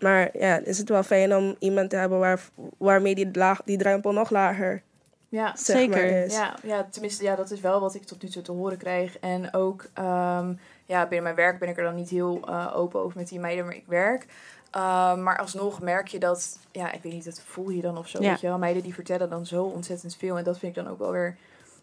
[0.00, 2.40] maar ja, is het wel fijn om iemand te hebben waar,
[2.78, 4.82] waarmee die, laag, die drempel nog lager
[5.28, 6.30] Ja, Zeker.
[6.30, 9.18] Ja, ja, tenminste, ja, dat is wel wat ik tot nu toe te horen krijg.
[9.18, 10.52] En ook ehm,
[10.90, 13.40] ja, binnen mijn werk ben ik er dan niet heel eh, open over met die
[13.40, 14.26] meiden waar ik werk.
[14.70, 18.08] Ehm, maar alsnog merk je dat, ja, ik weet niet, dat voel je dan of
[18.08, 18.22] zo.
[18.22, 18.30] Ja.
[18.30, 20.38] Weet je wel, meiden die vertellen dan zo ontzettend veel.
[20.38, 21.36] En dat vind ik dan ook wel weer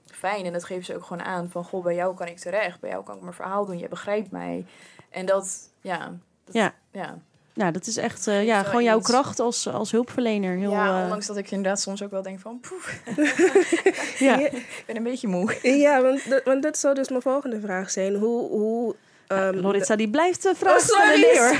[0.05, 0.45] fijn.
[0.45, 2.79] En dat geven ze ook gewoon aan van, goh, bij jou kan ik terecht.
[2.79, 3.77] Bij jou kan ik mijn verhaal doen.
[3.77, 4.65] Je begrijpt mij.
[5.09, 6.13] En dat, ja.
[6.43, 6.73] Dat, Ja.
[6.91, 7.17] ja.
[7.57, 9.07] Nou, dat is echt eh, ja, gewoon jouw iets.
[9.09, 10.57] kracht als, als hulpverlener.
[10.57, 12.99] Heel, ja, eh, ondanks dat ik inderdaad soms ook wel denk van, poef,
[14.19, 14.37] ja.
[14.49, 15.55] ik ben een beetje moe.
[15.61, 18.15] Ja, want, dat- want dat zou dus mijn volgende vraag zijn.
[18.15, 18.49] Hoe...
[18.49, 18.95] hoe
[19.27, 21.19] ehm, Loritza, die blijft de vraag Oh, sorry, stellen.
[21.19, 21.57] Nee, hoor.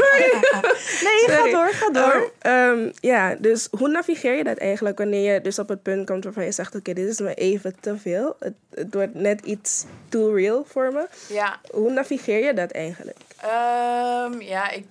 [1.07, 1.51] nee, ga Sorry.
[1.51, 2.21] door, ga door.
[2.21, 6.05] Oh, ehm, ja, dus hoe navigeer je dat eigenlijk wanneer je dus op het punt
[6.05, 8.35] komt waarvan je zegt: Oké, dit is me even te veel.
[8.39, 11.07] Het, het wordt net iets too real voor me.
[11.33, 13.17] Ja, Hoe navigeer je dat eigenlijk?
[13.41, 14.85] Ehm, ja, ik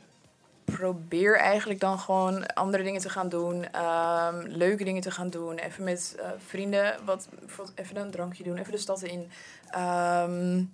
[0.74, 3.72] probeer eigenlijk dan gewoon andere dingen te gaan doen.
[3.72, 5.58] ehm, leuke dingen te gaan doen.
[5.58, 7.28] Even met eh, vrienden, wat,
[7.74, 8.56] even een drankje doen.
[8.56, 9.30] Even de stad in.
[9.70, 10.64] Ehm,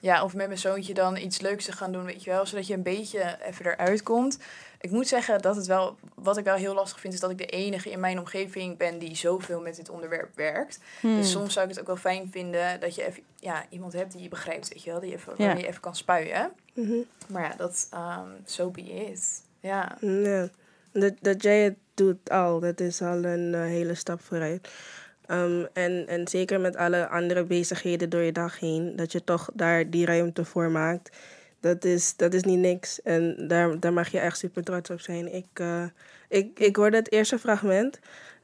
[0.00, 2.46] ja, of met mijn zoontje dan iets leuks te gaan doen, weet je wel.
[2.46, 4.38] Zodat je een beetje even eruit komt.
[4.82, 7.38] Ik moet zeggen dat het wel, wat ik wel heel lastig vind, is dat ik
[7.38, 10.78] de enige in mijn omgeving ben die zoveel met dit onderwerp werkt.
[11.00, 11.16] Hmm.
[11.16, 14.12] Dus soms zou ik het ook wel fijn vinden dat je even ja, iemand hebt
[14.12, 15.00] die je begrijpt, weet je wel.
[15.00, 15.44] Die even, Ja.
[15.44, 16.50] waarmee je even kan spuien.
[16.74, 16.96] Mhm.
[17.26, 19.42] Maar ja, dat, um, so be it.
[19.60, 19.96] Ja.
[20.00, 20.48] Ja.
[20.92, 24.68] Dat, dat jij het doet al, dat is al een eh, hele stap vooruit.
[25.26, 29.50] Ehm, en, en zeker met alle andere bezigheden door je dag heen, dat je toch
[29.54, 31.16] daar die ruimte voor maakt.
[31.62, 33.02] Dat is, dat is niet niks.
[33.02, 35.34] En daar, daar mag je echt super trots op zijn.
[35.34, 35.84] Ik, eh,
[36.28, 37.98] ik, ik hoorde het eerste fragment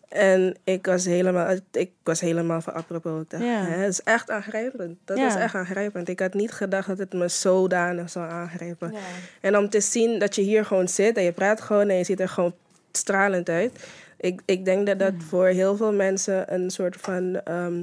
[0.09, 3.23] en ik was helemaal, ik was helemaal van apropos.
[3.23, 3.65] Ik dacht, Ja.
[3.65, 4.99] hè, het is echt aangrijpend.
[5.05, 5.27] Dat Ja.
[5.27, 6.09] is echt aangrijpend.
[6.09, 8.93] Ik had niet gedacht dat het me zodanig zou aangrijpen.
[8.93, 8.99] ja.
[9.41, 12.05] En om te zien dat je hier gewoon zit en je praat gewoon en je
[12.05, 12.55] ziet er gewoon
[12.93, 13.87] stralend uit.
[14.21, 17.83] Ik, ik denk dat dat voor heel veel mensen een soort van ehm,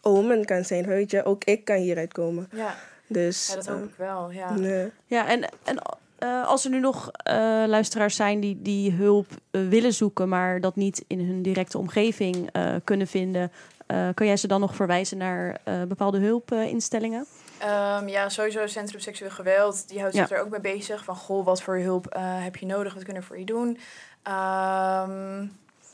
[0.00, 0.86] omen kan zijn.
[0.86, 2.48] Weet je, ook ik kan hieruit komen.
[2.52, 2.74] Ja.
[3.08, 4.30] Dus, ja, dat hoop eh, ik wel.
[4.30, 4.54] Ja.
[4.54, 4.90] nee.
[5.06, 5.78] Ja, en, en
[6.18, 7.34] eh, als er nu nog eh,
[7.66, 12.74] luisteraars zijn die, die hulp willen zoeken, maar dat niet in hun directe omgeving eh,
[12.84, 13.52] kunnen vinden,
[13.88, 17.26] eh, kan jij ze dan nog verwijzen naar eh, bepaalde hulpinstellingen?
[17.58, 19.88] Ehm, ja, sowieso Centrum Seksueel Geweld.
[19.88, 21.04] Die houdt zich er ook mee bezig.
[21.04, 22.94] Van, goh, wat voor hulp eh, heb je nodig?
[22.94, 23.78] Wat kunnen we voor je doen?
[24.22, 25.46] Ehm,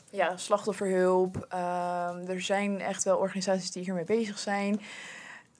[0.09, 1.45] ja, slachtofferhulp.
[1.49, 4.81] Ehm, er zijn echt wel organisaties die hiermee bezig zijn.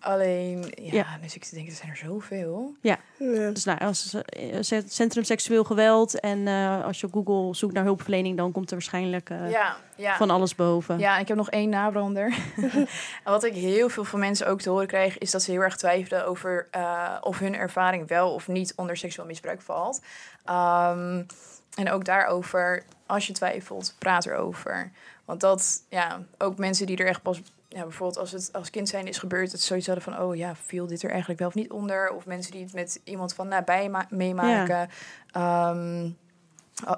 [0.05, 1.17] Alleen, ja, Ja.
[1.21, 2.75] dus ik denk, er zijn er zoveel.
[2.81, 2.97] Ja.
[3.17, 7.73] Dus nou, als eh, ce- Centrum Seksueel Geweld en eh, als je op Google zoekt
[7.73, 10.15] naar hulpverlening, dan komt er waarschijnlijk eh, ja, ja.
[10.17, 10.99] van alles boven.
[10.99, 12.37] Ja, en ik heb nog één nabrander.
[12.55, 12.87] en
[13.23, 15.77] wat ik heel veel van mensen ook te horen krijg, is dat ze heel erg
[15.77, 20.01] twijfelen over eh, of hun ervaring wel of niet onder seksueel misbruik valt.
[20.45, 21.23] Ehm,
[21.75, 24.91] en ook daarover, als je twijfelt, praat erover.
[25.25, 27.41] Want dat, ja, ook mensen die er echt pas,
[27.75, 30.55] ja, bijvoorbeeld als het als kind zijn is gebeurd, het zoiets hadden van, oh ja,
[30.55, 32.09] viel dit er eigenlijk wel of niet onder?
[32.11, 34.89] Of mensen die het met iemand van nabij ma- meemaken.
[35.31, 36.09] Ehm,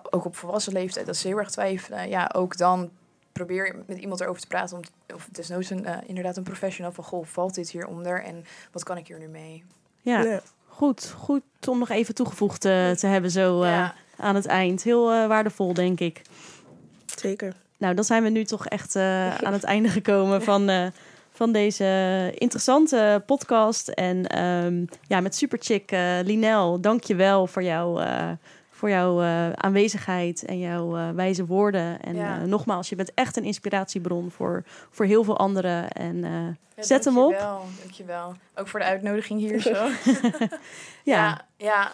[0.10, 2.10] ook op volwassen leeftijd, dat ze heel erg twijfelen.
[2.10, 2.90] Ja, ook dan
[3.32, 4.78] probeer met iemand erover te praten.
[4.78, 4.84] Om,
[5.16, 7.04] of desnoods een, eh, inderdaad een professional van...
[7.04, 9.64] Goh, valt dit hieronder en wat kan ik hier nu mee?
[10.02, 10.42] Ja, Ja.
[10.68, 13.96] goed, goed om nog even toegevoegd eh, te hebben zo eh, Ja.
[14.18, 14.84] aan het eind.
[14.84, 16.22] Heel waardevol, denk ik.
[17.16, 17.56] Zeker.
[17.78, 20.88] Nou, dan zijn we nu toch echt eh, aan het einde gekomen van, eh,
[21.32, 23.88] van deze interessante podcast.
[23.88, 28.30] En ehm, ja, met Superchick uh, Linel, dank je wel voor, jou, eh,
[28.70, 29.22] voor jouw
[29.56, 32.02] aanwezigheid en jouw wijze woorden.
[32.02, 32.46] En Ja.
[32.46, 35.90] nogmaals, je bent echt een inspiratiebron voor, voor heel veel anderen.
[35.92, 36.18] En
[36.76, 37.32] Ja, zet hem op.
[37.32, 38.36] Dankjewel, dankjewel.
[38.56, 39.74] Ook voor de uitnodiging hier zo.
[41.04, 41.92] Ja, ja, ja.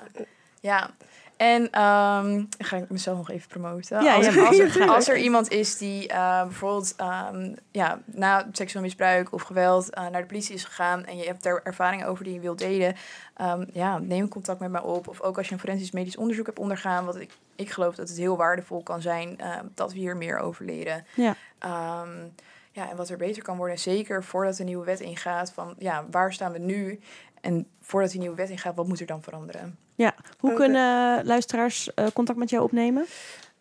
[0.59, 0.89] ja.
[1.37, 4.03] En ehm, ga ik mezelf nog even promoten.
[4.03, 8.47] Ja, als, ja, als, er, als er iemand is die eh, bijvoorbeeld ehm, ja, na
[8.51, 12.07] seksueel misbruik of geweld eh, naar de politie is gegaan en je hebt daar ervaringen
[12.07, 12.95] over die je wilt delen,
[13.35, 15.07] ehm, ja, neem contact met mij op.
[15.07, 18.09] Of ook als je een forensisch medisch onderzoek hebt ondergaan, wat ik, ik geloof dat
[18.09, 21.05] het heel waardevol kan zijn ehm, dat we hier meer over leren.
[21.15, 21.35] Ja.
[21.59, 22.27] Ehm,
[22.71, 26.05] ja, en wat er beter kan worden, zeker voordat de nieuwe wet ingaat, van ja,
[26.11, 26.99] waar staan we nu?
[27.41, 29.77] En voordat die nieuwe wet ingaat, wat moet er dan veranderen?
[30.39, 30.59] Hoe Oké.
[30.59, 33.05] kunnen luisteraars eh, contact met jou opnemen?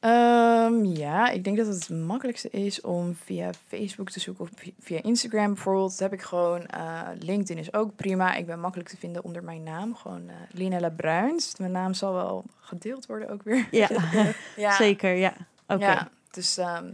[0.01, 4.51] Ehm, ja, ik denk dat het het makkelijkste is om via Facebook te zoeken of
[4.55, 5.91] vi- via Instagram bijvoorbeeld.
[5.91, 6.67] Dat heb ik gewoon.
[6.67, 8.35] eh, LinkedIn is ook prima.
[8.35, 9.95] Ik ben makkelijk te vinden onder mijn naam.
[9.97, 11.57] Gewoon eh Linella Bruins.
[11.59, 13.69] Mijn naam zal wel gedeeld worden ook weer.
[13.71, 13.89] Ja,
[14.57, 15.15] Ja, zeker.
[15.15, 15.33] Ja,
[15.67, 15.85] oké.
[15.87, 16.87] Ja, dus ehm,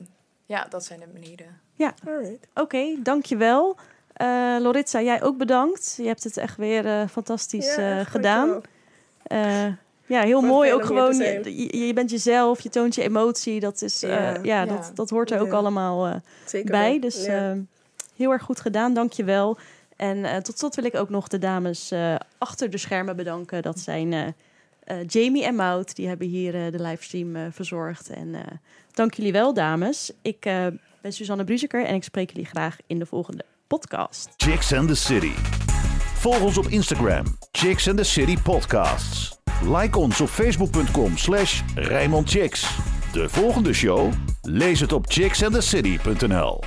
[0.46, 1.60] ja, dat zijn de manieren.
[2.06, 2.46] Alright.
[2.54, 3.76] Oké, dankjewel.
[4.12, 5.94] Eh Loritza, jij ook bedankt.
[5.96, 8.60] Je hebt het echt weer eh, fantastisch Ja, eh, gedaan.
[9.28, 9.66] Eh,
[10.06, 10.72] ja, heel mooi.
[10.72, 13.60] Ook gewoon, je, je, bent jezelf, je toont je emotie.
[13.60, 14.38] Dat is, eh, ja, Ja.
[14.42, 14.64] Ja.
[14.66, 16.14] Dat, dat hoort er ook allemaal eh,
[16.46, 16.90] Zeker bij.
[16.90, 17.00] wel.
[17.00, 17.56] Dus Ja.
[18.16, 19.58] heel erg goed gedaan, dankjewel.
[19.96, 23.62] En eh, tot slot wil ik ook nog de dames eh, achter de schermen bedanken.
[23.62, 24.26] Dat zijn eh,
[24.84, 28.08] eh, Jamie en Maud, die hebben hier eh, de livestream eh, verzorgd.
[28.10, 28.40] En eh,
[28.92, 30.12] dank jullie wel, dames.
[30.22, 30.66] Ik eh,
[31.00, 34.28] ben Suzanne Bruzeker en ik spreek jullie graag in de volgende podcast.
[34.36, 35.67] Chicks and the City.
[36.18, 39.38] Volg ons op Instagram, Chicks and the City Podcasts.
[39.62, 41.62] Like ons op facebook.com slash
[42.24, 42.66] Chicks.
[43.12, 44.12] De volgende show?
[44.42, 46.60] Lees het op chicksandthecity.nl